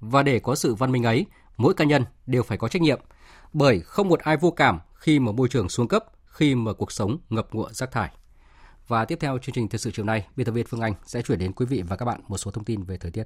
[0.01, 1.27] Và để có sự văn minh ấy,
[1.57, 3.01] mỗi cá nhân đều phải có trách nhiệm,
[3.53, 6.93] bởi không một ai vô cảm khi mà môi trường xuống cấp, khi mà cuộc
[6.93, 8.11] sống ngập ngụa rác thải.
[8.89, 11.23] Và tiếp theo chương trình thời sự chiều nay, biên tập viên Phương Anh sẽ
[11.23, 13.25] chuyển đến quý vị và các bạn một số thông tin về thời tiết.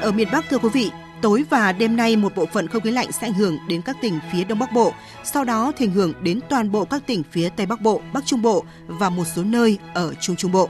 [0.00, 0.90] Ở miền Bắc thưa quý vị,
[1.22, 3.96] tối và đêm nay một bộ phận không khí lạnh sẽ ảnh hưởng đến các
[4.02, 4.92] tỉnh phía Đông Bắc Bộ,
[5.24, 8.26] sau đó thì ảnh hưởng đến toàn bộ các tỉnh phía Tây Bắc Bộ, Bắc
[8.26, 10.68] Trung Bộ và một số nơi ở Trung Trung Bộ.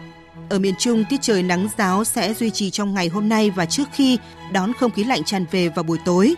[0.48, 3.66] Ở miền Trung, tiết trời nắng giáo sẽ duy trì trong ngày hôm nay và
[3.66, 4.18] trước khi
[4.52, 6.34] đón không khí lạnh tràn về vào buổi tối.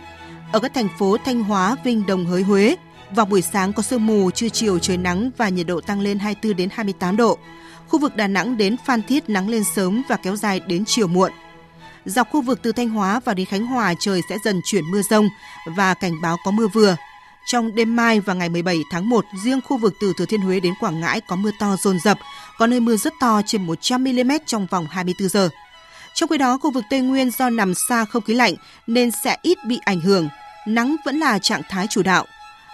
[0.51, 2.75] Ở các thành phố Thanh Hóa, Vinh, Đồng Hới, Huế,
[3.15, 6.19] vào buổi sáng có sương mù, trưa chiều trời nắng và nhiệt độ tăng lên
[6.19, 7.37] 24 đến 28 độ.
[7.87, 11.07] Khu vực Đà Nẵng đến Phan Thiết nắng lên sớm và kéo dài đến chiều
[11.07, 11.31] muộn.
[12.05, 15.01] Dọc khu vực từ Thanh Hóa vào đến Khánh Hòa trời sẽ dần chuyển mưa
[15.01, 15.29] rông
[15.65, 16.95] và cảnh báo có mưa vừa.
[17.45, 20.59] Trong đêm mai và ngày 17 tháng 1, riêng khu vực từ Thừa Thiên Huế
[20.59, 22.17] đến Quảng Ngãi có mưa to dồn dập,
[22.57, 25.49] có nơi mưa rất to trên 100 mm trong vòng 24 giờ.
[26.13, 28.53] Trong khi đó, khu vực Tây Nguyên do nằm xa không khí lạnh
[28.87, 30.29] nên sẽ ít bị ảnh hưởng.
[30.67, 32.25] Nắng vẫn là trạng thái chủ đạo,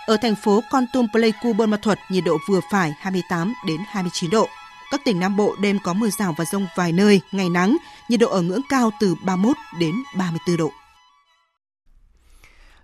[0.08, 3.82] ở thành phố Con Tum Pleiku Buôn Ma Thuật, nhiệt độ vừa phải 28 đến
[3.88, 4.48] 29 độ.
[4.92, 7.78] Các tỉnh Nam Bộ đêm có mưa rào và rông vài nơi, ngày nắng,
[8.10, 10.72] nhiệt độ ở ngưỡng cao từ 31 đến 34 độ.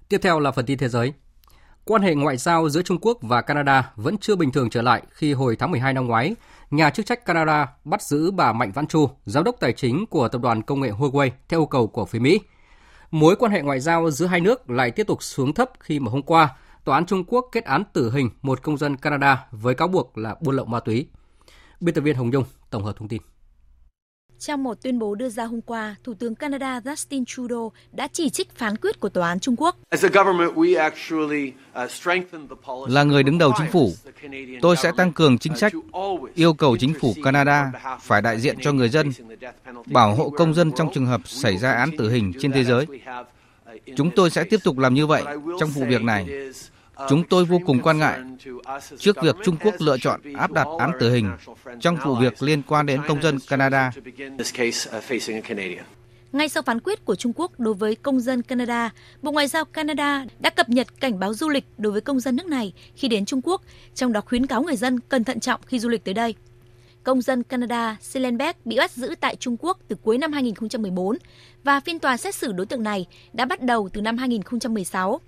[0.10, 1.14] Tiếp theo là phần tin thế giới.
[1.86, 5.02] Quan hệ ngoại giao giữa Trung Quốc và Canada vẫn chưa bình thường trở lại
[5.10, 6.36] khi hồi tháng 12 năm ngoái,
[6.72, 10.28] nhà chức trách Canada bắt giữ bà Mạnh Vãn Chu, giám đốc tài chính của
[10.28, 12.40] tập đoàn công nghệ Huawei theo yêu cầu của phía Mỹ.
[13.12, 16.12] Mối quan hệ ngoại giao giữa hai nước lại tiếp tục xuống thấp khi mà
[16.12, 16.50] hôm qua,
[16.84, 20.18] Tòa án Trung Quốc kết án tử hình một công dân Canada với cáo buộc
[20.18, 21.08] là buôn lậu ma túy.
[21.80, 23.22] Biên tập viên Hồng Nhung tổng hợp thông tin.
[24.40, 28.30] Trong một tuyên bố đưa ra hôm qua, Thủ tướng Canada Justin Trudeau đã chỉ
[28.30, 29.78] trích phán quyết của Tòa án Trung Quốc.
[29.96, 30.12] Uh,
[32.90, 33.92] Là người đứng đầu chính phủ,
[34.62, 35.74] tôi sẽ tăng cường chính sách,
[36.36, 37.72] yêu cầu chính phủ Canada
[38.02, 39.12] phải đại diện cho người dân,
[39.86, 42.86] bảo hộ công dân trong trường hợp xảy ra án tử hình trên thế giới.
[43.98, 45.24] Chúng tôi sẽ tiếp tục làm như vậy
[45.60, 46.28] trong vụ việc này.
[47.10, 48.20] Chúng tôi vô cùng quan ngại
[48.98, 51.32] trước việc Trung Quốc lựa chọn áp đặt án tử hình
[51.80, 53.92] trong vụ việc liên quan đến công dân Canada.
[56.32, 58.90] Ngay sau phán quyết của Trung Quốc đối với công dân Canada,
[59.22, 62.36] Bộ Ngoại giao Canada đã cập nhật cảnh báo du lịch đối với công dân
[62.36, 63.62] nước này khi đến Trung Quốc,
[63.96, 66.36] trong đó khuyến cáo người dân cần thận trọng khi du lịch tới đây.
[67.04, 71.18] Công dân Canada Silenberg bị bắt giữ tại Trung Quốc từ cuối năm 2014
[71.64, 75.20] và phiên tòa xét xử đối tượng này đã bắt đầu từ năm 2016.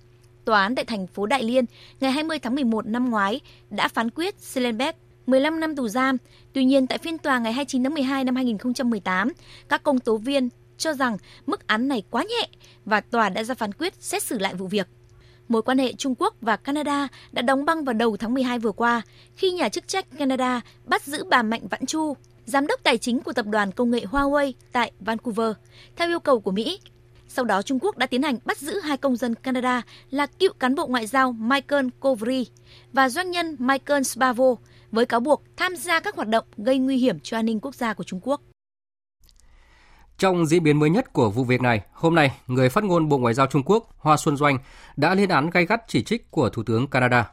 [0.46, 1.66] Tòa án tại thành phố Đại Liên
[2.00, 6.18] ngày 20 tháng 11 năm ngoái đã phán quyết Silenberg 15 năm tù giam.
[6.54, 9.32] Tuy nhiên, tại phiên tòa ngày 29 tháng 12 năm 2018,
[9.70, 12.50] các công tố viên cho rằng mức án này quá nhẹ
[12.86, 14.88] và tòa đã ra phán quyết xét xử lại vụ việc.
[15.48, 18.72] Mối quan hệ Trung Quốc và Canada đã đóng băng vào đầu tháng 12 vừa
[18.72, 19.02] qua
[19.36, 22.14] khi nhà chức trách Canada bắt giữ bà Mạnh Vãn Chu,
[22.46, 25.52] giám đốc tài chính của tập đoàn công nghệ Huawei tại Vancouver,
[25.96, 26.80] theo yêu cầu của Mỹ.
[27.36, 30.53] Sau đó Trung Quốc đã tiến hành bắt giữ hai công dân Canada là cựu
[30.59, 32.47] cán bộ ngoại giao Michael Kovry
[32.93, 34.55] và doanh nhân Michael Spavo
[34.91, 37.75] với cáo buộc tham gia các hoạt động gây nguy hiểm cho an ninh quốc
[37.75, 38.41] gia của Trung Quốc.
[40.17, 43.17] Trong diễn biến mới nhất của vụ việc này, hôm nay, người phát ngôn Bộ
[43.17, 44.57] Ngoại giao Trung Quốc Hoa Xuân Doanh
[44.97, 47.31] đã lên án gay gắt chỉ trích của Thủ tướng Canada.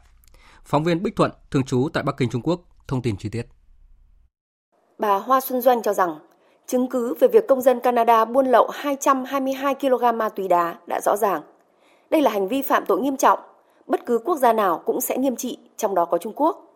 [0.63, 3.47] Phóng viên Bích Thuận, thường trú tại Bắc Kinh, Trung Quốc, thông tin chi tiết.
[4.99, 6.09] Bà Hoa Xuân Doanh cho rằng,
[6.67, 10.99] chứng cứ về việc công dân Canada buôn lậu 222 kg ma túy đá đã
[11.05, 11.41] rõ ràng.
[12.09, 13.39] Đây là hành vi phạm tội nghiêm trọng,
[13.87, 16.69] bất cứ quốc gia nào cũng sẽ nghiêm trị, trong đó có Trung Quốc.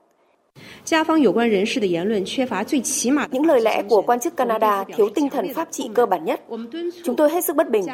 [3.32, 6.42] Những lời lẽ của quan chức Canada thiếu tinh thần pháp trị cơ bản nhất.
[7.04, 7.86] Chúng tôi hết sức bất bình.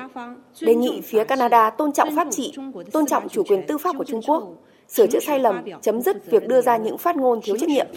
[0.62, 2.54] Đề nghị phía Canada tôn trọng pháp trị,
[2.92, 4.44] tôn trọng chủ quyền tư pháp của Trung Quốc,
[4.90, 7.88] sửa chữa sai lầm, chấm dứt việc đưa ra những phát ngôn thiếu trách nhiệm.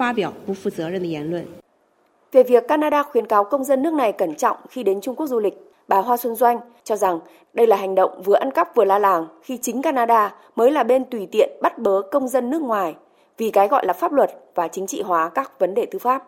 [2.33, 5.27] Về việc Canada khuyến cáo công dân nước này cẩn trọng khi đến Trung Quốc
[5.27, 7.20] du lịch, bà Hoa Xuân Doanh cho rằng
[7.53, 10.83] đây là hành động vừa ăn cắp vừa la làng khi chính Canada mới là
[10.83, 12.95] bên tùy tiện bắt bớ công dân nước ngoài
[13.37, 16.24] vì cái gọi là pháp luật và chính trị hóa các vấn đề tư pháp.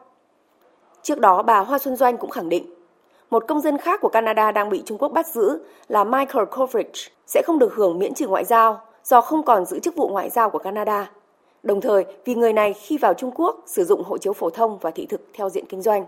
[1.02, 2.74] Trước đó, bà Hoa Xuân Doanh cũng khẳng định,
[3.30, 6.92] một công dân khác của Canada đang bị Trung Quốc bắt giữ là Michael Kovrig
[7.26, 10.30] sẽ không được hưởng miễn trừ ngoại giao do không còn giữ chức vụ ngoại
[10.30, 11.10] giao của Canada.
[11.62, 14.78] Đồng thời, vì người này khi vào Trung Quốc sử dụng hộ chiếu phổ thông
[14.78, 16.04] và thị thực theo diện kinh doanh.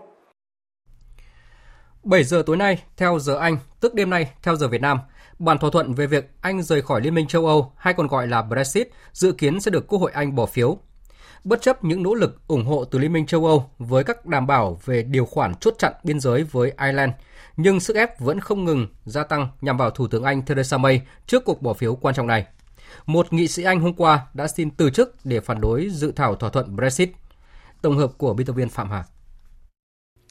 [2.03, 4.99] 7 giờ tối nay, theo giờ Anh, tức đêm nay, theo giờ Việt Nam,
[5.39, 8.27] bản thỏa thuận về việc Anh rời khỏi Liên minh châu Âu hay còn gọi
[8.27, 10.77] là Brexit dự kiến sẽ được Quốc hội Anh bỏ phiếu
[11.43, 14.47] bất chấp những nỗ lực ủng hộ từ Liên minh châu Âu với các đảm
[14.47, 17.11] bảo về điều khoản chốt chặn biên giới với Ireland,
[17.57, 21.01] nhưng sức ép vẫn không ngừng gia tăng nhằm vào Thủ tướng Anh Theresa May
[21.27, 22.45] trước cuộc bỏ phiếu quan trọng này.
[23.05, 26.35] Một nghị sĩ Anh hôm qua đã xin từ chức để phản đối dự thảo
[26.35, 27.11] thỏa thuận Brexit.
[27.81, 29.03] Tổng hợp của biên tập viên Phạm Hà.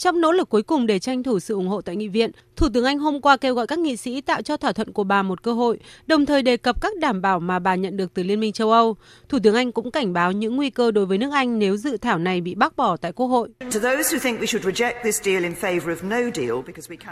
[0.00, 2.68] Trong nỗ lực cuối cùng để tranh thủ sự ủng hộ tại nghị viện, Thủ
[2.74, 5.22] tướng Anh hôm qua kêu gọi các nghị sĩ tạo cho thỏa thuận của bà
[5.22, 8.22] một cơ hội, đồng thời đề cập các đảm bảo mà bà nhận được từ
[8.22, 8.96] Liên minh châu Âu.
[9.28, 11.96] Thủ tướng Anh cũng cảnh báo những nguy cơ đối với nước Anh nếu dự
[11.96, 13.48] thảo này bị bác bỏ tại Quốc hội.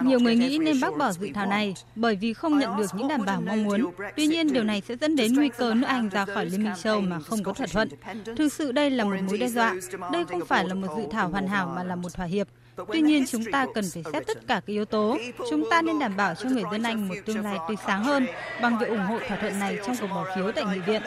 [0.02, 3.08] Nhiều người nghĩ nên bác bỏ dự thảo này bởi vì không nhận được những
[3.08, 3.84] đảm bảo mong muốn.
[4.16, 6.74] Tuy nhiên, điều này sẽ dẫn đến nguy cơ nước Anh ra khỏi Liên minh
[6.82, 7.88] châu mà không có thỏa thuận.
[8.36, 9.74] Thực sự đây là một mối đe dọa.
[10.12, 12.48] Đây không phải là một dự thảo hoàn hảo mà là một thỏa hiệp.
[12.92, 15.18] Tuy nhiên, chúng ta cần phải xét tất cả các yếu tố.
[15.50, 18.26] Chúng ta nên đảm bảo cho người dân Anh một tương lai tươi sáng hơn
[18.62, 21.02] bằng việc ủng hộ thỏa thuận này trong cuộc bỏ phiếu tại nghị viện.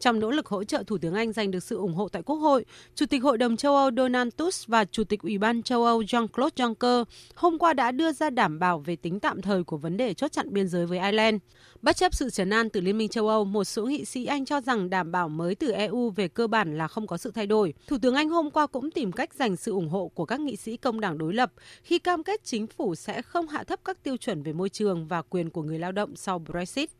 [0.00, 2.36] Trong nỗ lực hỗ trợ Thủ tướng Anh giành được sự ủng hộ tại Quốc
[2.36, 2.64] hội,
[2.94, 6.02] Chủ tịch Hội đồng châu Âu Donald Tusk và Chủ tịch Ủy ban châu Âu
[6.02, 9.96] Jean-Claude Juncker hôm qua đã đưa ra đảm bảo về tính tạm thời của vấn
[9.96, 11.38] đề chốt chặn biên giới với Ireland.
[11.82, 14.44] Bất chấp sự trấn an từ Liên minh châu Âu, một số nghị sĩ Anh
[14.44, 17.46] cho rằng đảm bảo mới từ EU về cơ bản là không có sự thay
[17.46, 17.74] đổi.
[17.86, 20.56] Thủ tướng Anh hôm qua cũng tìm cách giành sự ủng hộ của các nghị
[20.56, 24.02] sĩ công đảng đối lập khi cam kết chính phủ sẽ không hạ thấp các
[24.02, 26.90] tiêu chuẩn về môi trường và quyền của người lao động sau Brexit.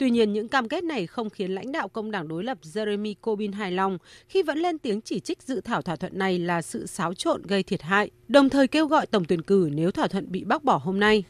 [0.00, 3.14] Tuy nhiên, những cam kết này không khiến lãnh đạo công đảng đối lập Jeremy
[3.20, 3.98] Corbyn hài lòng
[4.28, 7.42] khi vẫn lên tiếng chỉ trích dự thảo thỏa thuận này là sự xáo trộn
[7.42, 10.64] gây thiệt hại, đồng thời kêu gọi tổng tuyển cử nếu thỏa thuận bị bác
[10.64, 11.24] bỏ hôm nay.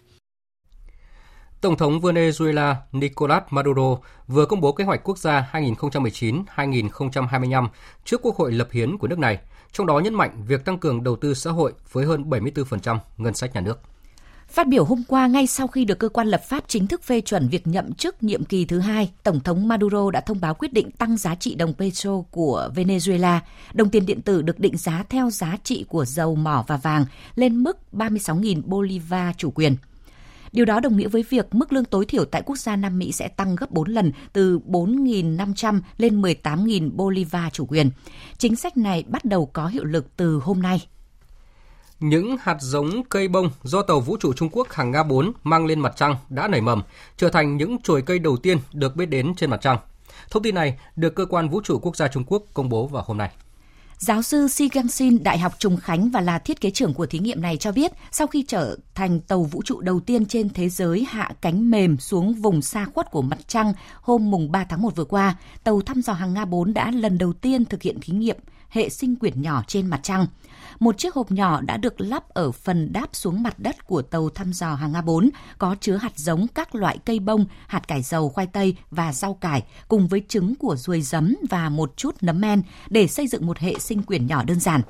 [1.60, 7.68] Tổng thống Venezuela Nicolas Maduro vừa công bố kế hoạch quốc gia 2019-2025
[8.04, 9.38] trước Quốc hội lập hiến của nước này,
[9.72, 13.34] trong đó nhấn mạnh việc tăng cường đầu tư xã hội với hơn 74% ngân
[13.34, 13.80] sách nhà nước.
[14.50, 17.20] Phát biểu hôm qua ngay sau khi được cơ quan lập pháp chính thức phê
[17.20, 20.72] chuẩn việc nhậm chức nhiệm kỳ thứ hai, Tổng thống Maduro đã thông báo quyết
[20.72, 23.38] định tăng giá trị đồng peso của Venezuela.
[23.72, 27.04] Đồng tiền điện tử được định giá theo giá trị của dầu mỏ và vàng
[27.34, 29.76] lên mức 36.000 bolivar chủ quyền.
[30.52, 33.12] Điều đó đồng nghĩa với việc mức lương tối thiểu tại quốc gia Nam Mỹ
[33.12, 37.90] sẽ tăng gấp 4 lần từ 4.500 lên 18.000 bolivar chủ quyền.
[38.38, 40.80] Chính sách này bắt đầu có hiệu lực từ hôm nay.
[42.00, 45.66] Những hạt giống cây bông do tàu vũ trụ Trung Quốc hàng Nga 4 mang
[45.66, 46.82] lên mặt trăng đã nảy mầm,
[47.16, 49.78] trở thành những chồi cây đầu tiên được biết đến trên mặt trăng.
[50.30, 53.04] Thông tin này được cơ quan vũ trụ quốc gia Trung Quốc công bố vào
[53.06, 53.30] hôm nay.
[53.98, 57.18] Giáo sư Si Gang-sin, Đại học Trùng Khánh và là thiết kế trưởng của thí
[57.18, 60.68] nghiệm này cho biết, sau khi trở thành tàu vũ trụ đầu tiên trên thế
[60.68, 63.72] giới hạ cánh mềm xuống vùng xa khuất của mặt trăng
[64.02, 67.18] hôm mùng 3 tháng 1 vừa qua, tàu thăm dò hàng Nga 4 đã lần
[67.18, 68.36] đầu tiên thực hiện thí nghiệm
[68.68, 70.26] hệ sinh quyển nhỏ trên mặt trăng
[70.80, 74.30] một chiếc hộp nhỏ đã được lắp ở phần đáp xuống mặt đất của tàu
[74.30, 75.28] thăm dò hàng A4
[75.58, 79.34] có chứa hạt giống các loại cây bông, hạt cải dầu, khoai tây và rau
[79.34, 83.46] cải cùng với trứng của ruồi giấm và một chút nấm men để xây dựng
[83.46, 84.80] một hệ sinh quyển nhỏ đơn giản.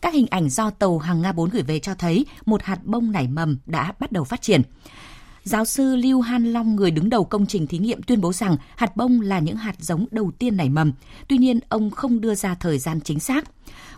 [0.00, 3.28] Các hình ảnh do tàu hàng A4 gửi về cho thấy một hạt bông nảy
[3.28, 4.62] mầm đã bắt đầu phát triển.
[5.44, 8.56] Giáo sư Lưu Han Long, người đứng đầu công trình thí nghiệm tuyên bố rằng
[8.76, 10.92] hạt bông là những hạt giống đầu tiên nảy mầm.
[11.28, 13.44] Tuy nhiên, ông không đưa ra thời gian chính xác.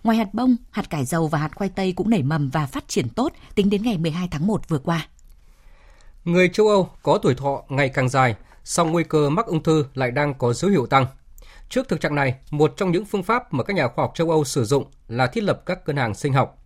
[0.03, 2.89] Ngoài hạt bông, hạt cải dầu và hạt khoai tây cũng nảy mầm và phát
[2.89, 5.09] triển tốt tính đến ngày 12 tháng 1 vừa qua.
[6.25, 8.35] Người châu Âu có tuổi thọ ngày càng dài,
[8.65, 11.07] song nguy cơ mắc ung thư lại đang có dấu hiệu tăng.
[11.69, 14.31] Trước thực trạng này, một trong những phương pháp mà các nhà khoa học châu
[14.31, 16.57] Âu sử dụng là thiết lập các ngân hàng sinh học.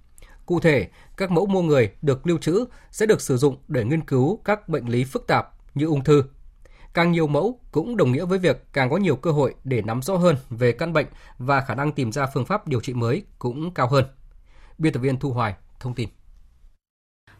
[0.47, 4.05] Cụ thể, các mẫu mô người được lưu trữ sẽ được sử dụng để nghiên
[4.05, 6.24] cứu các bệnh lý phức tạp như ung thư.
[6.95, 10.03] Càng nhiều mẫu cũng đồng nghĩa với việc càng có nhiều cơ hội để nắm
[10.03, 11.07] rõ hơn về căn bệnh
[11.38, 14.05] và khả năng tìm ra phương pháp điều trị mới cũng cao hơn.
[14.78, 16.09] Biên tập viên Thu Hoài thông tin.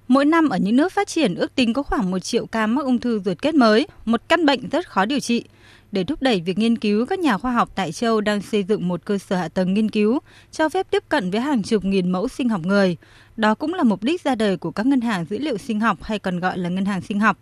[0.09, 2.85] Mỗi năm ở những nước phát triển ước tính có khoảng 1 triệu ca mắc
[2.85, 5.45] ung thư ruột kết mới, một căn bệnh rất khó điều trị.
[5.93, 8.89] Để thúc đẩy việc nghiên cứu, các nhà khoa học tại châu đang xây dựng
[8.89, 10.19] một cơ sở hạ tầng nghiên cứu,
[10.51, 12.97] cho phép tiếp cận với hàng chục nghìn mẫu sinh học người.
[13.37, 15.99] Đó cũng là mục đích ra đời của các ngân hàng dữ liệu sinh học
[16.03, 17.37] hay còn gọi là ngân hàng sinh học.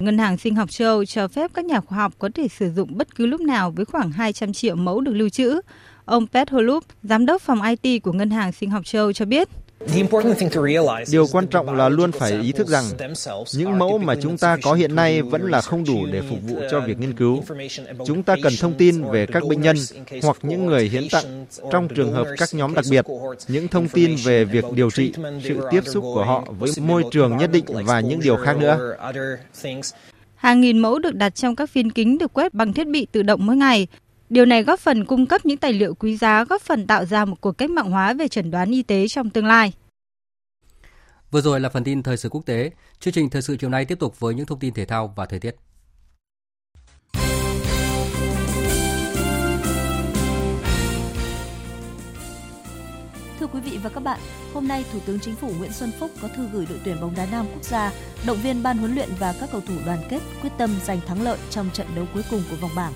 [0.00, 2.98] Ngân hàng sinh học châu cho phép các nhà khoa học có thể sử dụng
[2.98, 5.60] bất cứ lúc nào với khoảng 200 triệu mẫu được lưu trữ.
[6.04, 9.48] Ông Pet Holup, giám đốc phòng IT của Ngân hàng sinh học châu cho biết.
[11.10, 12.84] Điều quan trọng là luôn phải ý thức rằng
[13.54, 16.56] những mẫu mà chúng ta có hiện nay vẫn là không đủ để phục vụ
[16.70, 17.44] cho việc nghiên cứu.
[18.06, 19.76] Chúng ta cần thông tin về các bệnh nhân
[20.22, 23.04] hoặc những người hiến tặng trong trường hợp các nhóm đặc biệt,
[23.48, 25.12] những thông tin về việc điều trị,
[25.44, 28.96] sự tiếp xúc của họ với môi trường nhất định và những điều khác nữa.
[30.34, 33.22] Hàng nghìn mẫu được đặt trong các phiên kính được quét bằng thiết bị tự
[33.22, 33.86] động mỗi ngày.
[34.28, 37.24] Điều này góp phần cung cấp những tài liệu quý giá, góp phần tạo ra
[37.24, 39.72] một cuộc cách mạng hóa về chẩn đoán y tế trong tương lai.
[41.30, 42.70] Vừa rồi là phần tin thời sự quốc tế.
[43.00, 45.26] Chương trình thời sự chiều nay tiếp tục với những thông tin thể thao và
[45.26, 45.56] thời tiết.
[53.40, 54.20] Thưa quý vị và các bạn,
[54.54, 57.14] hôm nay Thủ tướng Chính phủ Nguyễn Xuân Phúc có thư gửi đội tuyển bóng
[57.16, 57.92] đá nam quốc gia,
[58.26, 61.22] động viên ban huấn luyện và các cầu thủ đoàn kết quyết tâm giành thắng
[61.22, 62.92] lợi trong trận đấu cuối cùng của vòng bảng.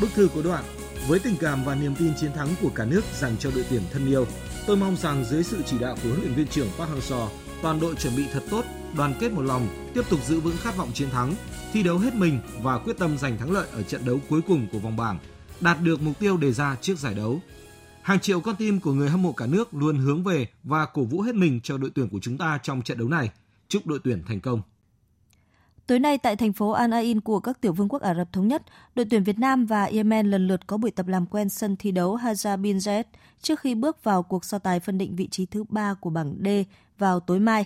[0.00, 0.64] Bức thư có đoạn
[1.08, 3.82] với tình cảm và niềm tin chiến thắng của cả nước dành cho đội tuyển
[3.92, 4.26] thân yêu,
[4.66, 7.28] tôi mong rằng dưới sự chỉ đạo của huấn luyện viên trưởng Park Hang-seo,
[7.62, 8.64] toàn đội chuẩn bị thật tốt,
[8.96, 11.34] đoàn kết một lòng, tiếp tục giữ vững khát vọng chiến thắng,
[11.72, 14.66] thi đấu hết mình và quyết tâm giành thắng lợi ở trận đấu cuối cùng
[14.72, 15.18] của vòng bảng,
[15.60, 17.40] đạt được mục tiêu đề ra trước giải đấu.
[18.02, 21.04] Hàng triệu con tim của người hâm mộ cả nước luôn hướng về và cổ
[21.04, 23.30] vũ hết mình cho đội tuyển của chúng ta trong trận đấu này.
[23.68, 24.62] Chúc đội tuyển thành công.
[25.86, 28.48] Tối nay tại thành phố Al Ain của các tiểu vương quốc Ả Rập Thống
[28.48, 28.62] Nhất,
[28.94, 31.90] đội tuyển Việt Nam và Yemen lần lượt có buổi tập làm quen sân thi
[31.90, 33.04] đấu Haja bin Zayed
[33.40, 36.34] trước khi bước vào cuộc so tài phân định vị trí thứ ba của bảng
[36.44, 36.48] D
[36.98, 37.64] vào tối mai.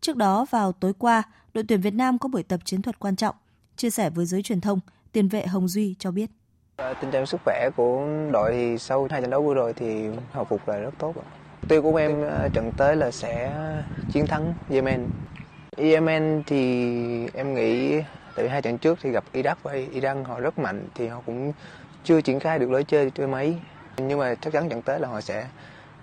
[0.00, 1.22] Trước đó, vào tối qua,
[1.54, 3.34] đội tuyển Việt Nam có buổi tập chiến thuật quan trọng.
[3.76, 4.80] Chia sẻ với giới truyền thông,
[5.12, 6.30] tiền vệ Hồng Duy cho biết.
[6.76, 10.08] Ờ, tình trạng sức khỏe của đội thì sau hai trận đấu vừa rồi thì
[10.32, 11.12] hồi phục lại rất tốt.
[11.16, 13.52] Mục tiêu của em ờ, trận tới là sẽ
[14.12, 15.08] chiến thắng Yemen
[15.76, 18.00] Yemen thì em nghĩ
[18.36, 21.20] tại vì hai trận trước thì gặp Iraq và Iran họ rất mạnh thì họ
[21.26, 21.52] cũng
[22.04, 23.56] chưa triển khai được lối chơi chơi mấy
[23.96, 25.46] nhưng mà chắc chắn trận tới là họ sẽ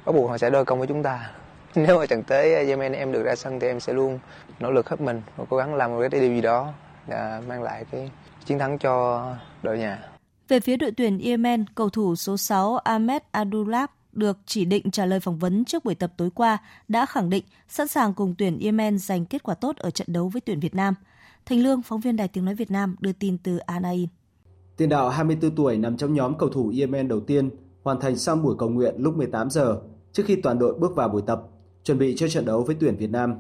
[0.06, 1.32] có buộc họ sẽ đôi công với chúng ta
[1.76, 4.20] nếu mà trận tới Yemen em được ra sân thì em sẽ luôn
[4.60, 6.74] nỗ lực hết mình và cố gắng làm một cái điều gì đó
[7.08, 8.12] để mang lại cái
[8.46, 9.26] chiến thắng cho
[9.64, 10.00] đội nhà.
[10.48, 15.06] Về phía đội tuyển Yemen, cầu thủ số 6 Ahmed Abdullah được chỉ định trả
[15.06, 16.58] lời phỏng vấn trước buổi tập tối qua
[16.88, 20.30] đã khẳng định sẵn sàng cùng tuyển Yemen giành kết quả tốt ở trận đấu
[20.30, 20.94] với tuyển Việt Nam.
[21.46, 24.08] Thành Lương, phóng viên Đài Tiếng Nói Việt Nam đưa tin từ Anain.
[24.78, 27.50] Tiền đạo 24 tuổi nằm trong nhóm cầu thủ Yemen đầu tiên
[27.84, 29.82] hoàn thành xong buổi cầu nguyện lúc 18 giờ
[30.12, 31.42] trước khi toàn đội bước vào buổi tập,
[31.84, 33.36] chuẩn bị cho trận đấu với tuyển Việt Nam.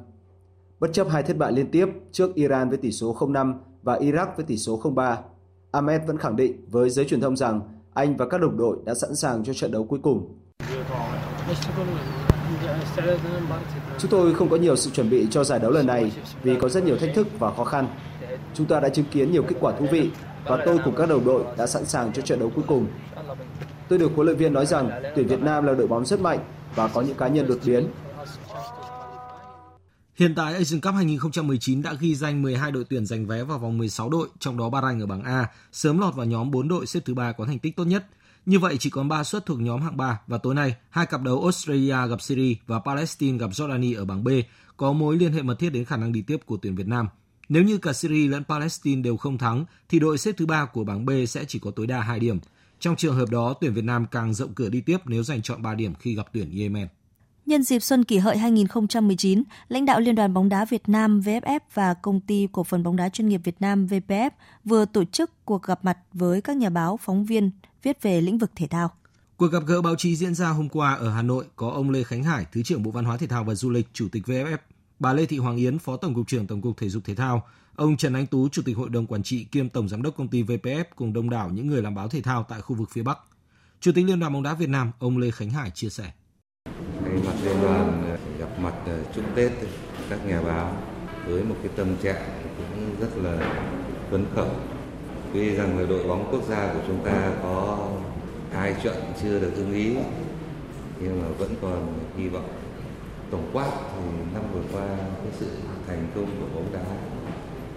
[0.79, 3.53] Bất chấp hai thất bại liên tiếp trước Iran với tỷ số 0-5
[3.83, 5.15] và Iraq với tỷ số 0-3,
[5.71, 7.61] Ahmed vẫn khẳng định với giới truyền thông rằng
[7.93, 10.40] anh và các đồng đội đã sẵn sàng cho trận đấu cuối cùng.
[13.99, 16.11] Chúng tôi không có nhiều sự chuẩn bị cho giải đấu lần này
[16.43, 17.87] vì có rất nhiều thách thức và khó khăn.
[18.53, 20.09] Chúng ta đã chứng kiến nhiều kết quả thú vị
[20.43, 22.87] và tôi cùng các đồng đội đã sẵn sàng cho trận đấu cuối cùng.
[23.89, 26.39] Tôi được huấn luyện viên nói rằng tuyển Việt Nam là đội bóng rất mạnh
[26.75, 27.87] và có những cá nhân đột biến.
[30.15, 33.77] Hiện tại Asian Cup 2019 đã ghi danh 12 đội tuyển giành vé vào vòng
[33.77, 36.99] 16 đội, trong đó Bahrain ở bảng A sớm lọt vào nhóm 4 đội xếp
[37.05, 38.05] thứ ba có thành tích tốt nhất–
[38.45, 41.21] như vậy chỉ còn 3 suất thuộc nhóm hạng 3 và tối nay hai cặp
[41.21, 44.27] đấu Australia gặp Syria và Palestine gặp Jordani ở bảng B
[44.77, 47.07] có mối liên hệ mật thiết đến khả năng đi tiếp của tuyển Việt Nam.
[47.49, 50.83] Nếu như cả Syria lẫn Palestine đều không thắng thì đội xếp thứ ba của
[50.83, 52.39] bảng B sẽ chỉ có tối đa 2 điểm.
[52.79, 55.61] Trong trường hợp đó, tuyển Việt Nam càng rộng cửa đi tiếp nếu giành chọn
[55.61, 56.87] 3 điểm khi gặp tuyển Yemen.
[57.45, 61.59] Nhân dịp Xuân Kỷ Hợi 2019, lãnh đạo Liên đoàn bóng đá Việt Nam VFF
[61.73, 64.29] và Công ty Cổ phần bóng đá chuyên nghiệp Việt Nam VPF
[64.65, 67.51] vừa tổ chức cuộc gặp mặt với các nhà báo, phóng viên
[67.83, 68.91] viết về lĩnh vực thể thao.
[69.37, 72.03] Cuộc gặp gỡ báo chí diễn ra hôm qua ở Hà Nội có ông Lê
[72.03, 74.57] Khánh Hải, Thứ trưởng Bộ Văn hóa Thể thao và Du lịch, Chủ tịch VFF,
[74.99, 77.47] bà Lê Thị Hoàng Yến, Phó Tổng cục trưởng Tổng cục Thể dục Thể thao,
[77.75, 80.27] ông Trần Anh Tú, Chủ tịch Hội đồng Quản trị kiêm Tổng Giám đốc Công
[80.27, 83.03] ty VPF cùng đông đảo những người làm báo thể thao tại khu vực phía
[83.03, 83.17] Bắc.
[83.79, 86.11] Chủ tịch Liên đoàn bóng đá Việt Nam, ông Lê Khánh Hải chia sẻ.
[87.05, 89.51] Thay mặt liên đoàn ờ, gặp mặt ờ, chúc Tết
[90.09, 90.77] các nhà báo
[91.25, 93.65] với một cái tâm trạng cũng rất là
[94.11, 94.49] phấn khởi.
[95.33, 97.87] Tuy rằng là đội bóng quốc gia của chúng ta có
[98.51, 99.95] hai trận chưa được ưng ý,
[101.01, 102.49] nhưng mà vẫn còn hy vọng.
[103.31, 104.01] Tổng quát thì
[104.33, 105.47] năm vừa qua cái sự
[105.87, 106.85] thành công của bóng đá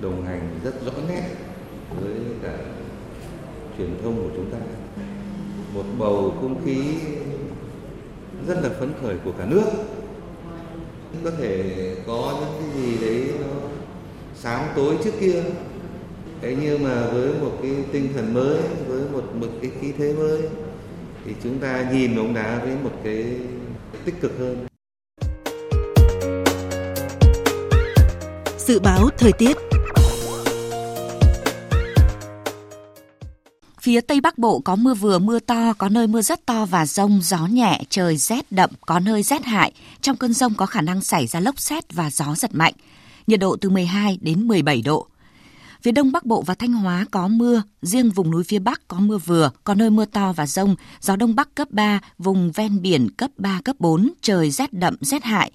[0.01, 1.23] đồng hành rất rõ nét
[2.01, 2.59] với cả
[3.79, 4.59] truyền thông của chúng ta.
[5.75, 6.85] Một bầu không khí
[8.49, 9.67] rất là phấn khởi của cả nước.
[11.25, 11.75] Có thể
[12.07, 13.57] có những cái gì đấy nó
[14.35, 15.43] sáng tối trước kia
[16.45, 20.13] thế nhưng mà với một cái tinh thần mới với một một cái khí thế
[20.13, 20.43] mới
[21.25, 23.25] thì chúng ta nhìn bóng đá với một cái
[24.05, 24.67] tích cực hơn
[28.59, 29.57] Dự báo thời tiết
[33.81, 36.87] Phía Tây Bắc Bộ có mưa vừa mưa to, có nơi mưa rất to và
[36.87, 39.73] rông, gió nhẹ, trời rét đậm, có nơi rét hại.
[40.01, 42.75] Trong cơn rông có khả năng xảy ra lốc xét và gió giật mạnh.
[43.27, 45.09] Nhiệt độ từ 12 đến 17 độ.
[45.85, 49.01] Phía Đông Bắc Bộ và Thanh Hóa có mưa, riêng vùng núi phía Bắc có
[49.01, 52.83] mưa vừa, có nơi mưa to và rông, gió Đông Bắc cấp 3, vùng ven
[52.83, 55.53] biển cấp 3, cấp 4, trời rét đậm, rét hại.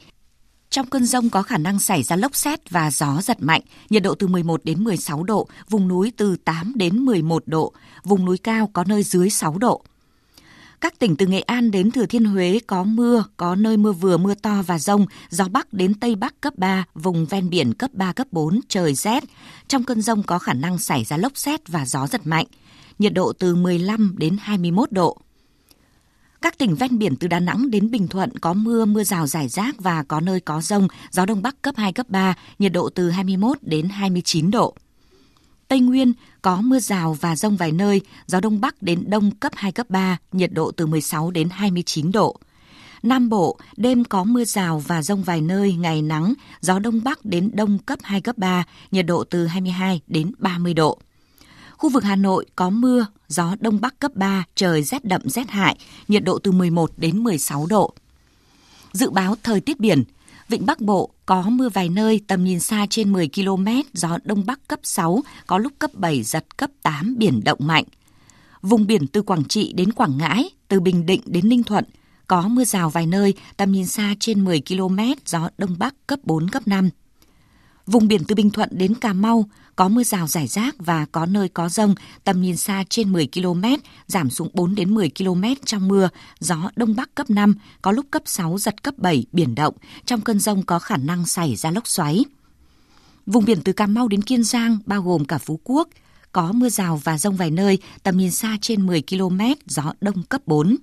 [0.69, 4.03] Trong cơn rông có khả năng xảy ra lốc xét và gió giật mạnh, nhiệt
[4.03, 7.73] độ từ 11 đến 16 độ, vùng núi từ 8 đến 11 độ,
[8.03, 9.83] vùng núi cao có nơi dưới 6 độ.
[10.81, 14.17] Các tỉnh từ Nghệ An đến Thừa Thiên Huế có mưa, có nơi mưa vừa
[14.17, 17.91] mưa to và rông, gió Bắc đến Tây Bắc cấp 3, vùng ven biển cấp
[17.93, 19.23] 3, cấp 4, trời rét.
[19.67, 22.45] Trong cơn rông có khả năng xảy ra lốc xét và gió giật mạnh,
[22.99, 25.17] nhiệt độ từ 15 đến 21 độ.
[26.41, 29.47] Các tỉnh ven biển từ Đà Nẵng đến Bình Thuận có mưa, mưa rào rải
[29.47, 32.89] rác và có nơi có rông, gió Đông Bắc cấp 2, cấp 3, nhiệt độ
[32.89, 34.75] từ 21 đến 29 độ.
[35.67, 39.51] Tây Nguyên có mưa rào và rông vài nơi, gió Đông Bắc đến Đông cấp
[39.55, 42.35] 2, cấp 3, nhiệt độ từ 16 đến 29 độ.
[43.03, 47.25] Nam Bộ, đêm có mưa rào và rông vài nơi, ngày nắng, gió Đông Bắc
[47.25, 50.99] đến Đông cấp 2, cấp 3, nhiệt độ từ 22 đến 30 độ.
[51.77, 55.49] Khu vực Hà Nội có mưa, gió Đông Bắc cấp 3, trời rét đậm rét
[55.49, 55.77] hại,
[56.07, 57.93] nhiệt độ từ 11 đến 16 độ.
[58.91, 60.03] Dự báo thời tiết biển,
[60.49, 64.45] Vịnh Bắc Bộ có mưa vài nơi, tầm nhìn xa trên 10 km, gió Đông
[64.45, 67.83] Bắc cấp 6, có lúc cấp 7, giật cấp 8, biển động mạnh.
[68.61, 71.85] Vùng biển từ Quảng Trị đến Quảng Ngãi, từ Bình Định đến Ninh Thuận,
[72.27, 76.19] có mưa rào vài nơi, tầm nhìn xa trên 10 km, gió Đông Bắc cấp
[76.23, 76.89] 4, cấp 5.
[77.91, 81.25] Vùng biển từ Bình Thuận đến Cà Mau có mưa rào rải rác và có
[81.25, 83.63] nơi có rông, tầm nhìn xa trên 10 km,
[84.07, 86.09] giảm xuống 4 đến 10 km trong mưa,
[86.39, 89.73] gió đông bắc cấp 5, có lúc cấp 6 giật cấp 7 biển động,
[90.05, 92.25] trong cơn rông có khả năng xảy ra lốc xoáy.
[93.25, 95.89] Vùng biển từ Cà Mau đến Kiên Giang bao gồm cả Phú Quốc,
[96.31, 100.23] có mưa rào và rông vài nơi, tầm nhìn xa trên 10 km, gió đông
[100.23, 100.75] cấp 4.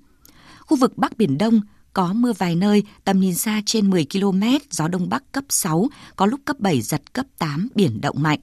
[0.61, 1.61] Khu vực Bắc Biển Đông
[1.97, 5.89] có mưa vài nơi, tầm nhìn xa trên 10 km, gió Đông Bắc cấp 6,
[6.17, 8.39] có lúc cấp 7, giật cấp 8, biển động mạnh.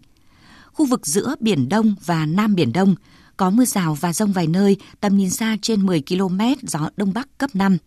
[0.72, 2.96] Khu vực giữa Biển Đông và Nam Biển Đông
[3.38, 7.14] có mưa rào và rông vài nơi, tầm nhìn xa trên 10 km, gió Đông
[7.14, 7.78] Bắc cấp 5.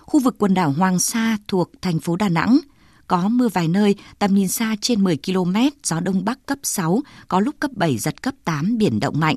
[0.00, 2.58] Khu vực quần đảo Hoàng Sa thuộc thành phố Đà Nẵng,
[3.06, 7.00] có mưa vài nơi, tầm nhìn xa trên 10 km, gió Đông Bắc cấp 6,
[7.28, 9.36] có lúc cấp 7, giật cấp 8, biển động mạnh.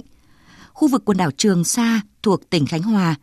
[0.74, 3.16] Khu vực quần đảo Trường Sa thuộc tỉnh Khánh Hòa,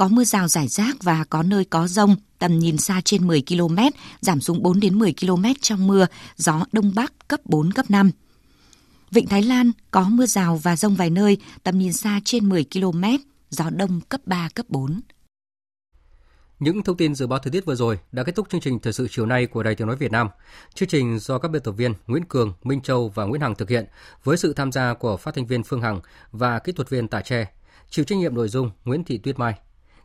[0.00, 3.42] có mưa rào rải rác và có nơi có rông, tầm nhìn xa trên 10
[3.48, 3.76] km,
[4.20, 8.10] giảm xuống 4 đến 10 km trong mưa, gió Đông Bắc cấp 4, cấp 5.
[9.10, 12.64] Vịnh Thái Lan có mưa rào và rông vài nơi, tầm nhìn xa trên 10
[12.72, 13.04] km,
[13.50, 15.00] gió đông cấp 3, cấp 4.
[16.58, 18.92] Những thông tin dự báo thời tiết vừa rồi đã kết thúc chương trình thời
[18.92, 20.28] sự chiều nay của Đài Tiếng nói Việt Nam.
[20.74, 23.68] Chương trình do các biên tập viên Nguyễn Cường, Minh Châu và Nguyễn Hằng thực
[23.70, 23.86] hiện
[24.24, 26.00] với sự tham gia của phát thanh viên Phương Hằng
[26.32, 27.46] và kỹ thuật viên Tạ Tre.
[27.90, 29.54] Chịu trách nhiệm nội dung Nguyễn Thị Tuyết Mai.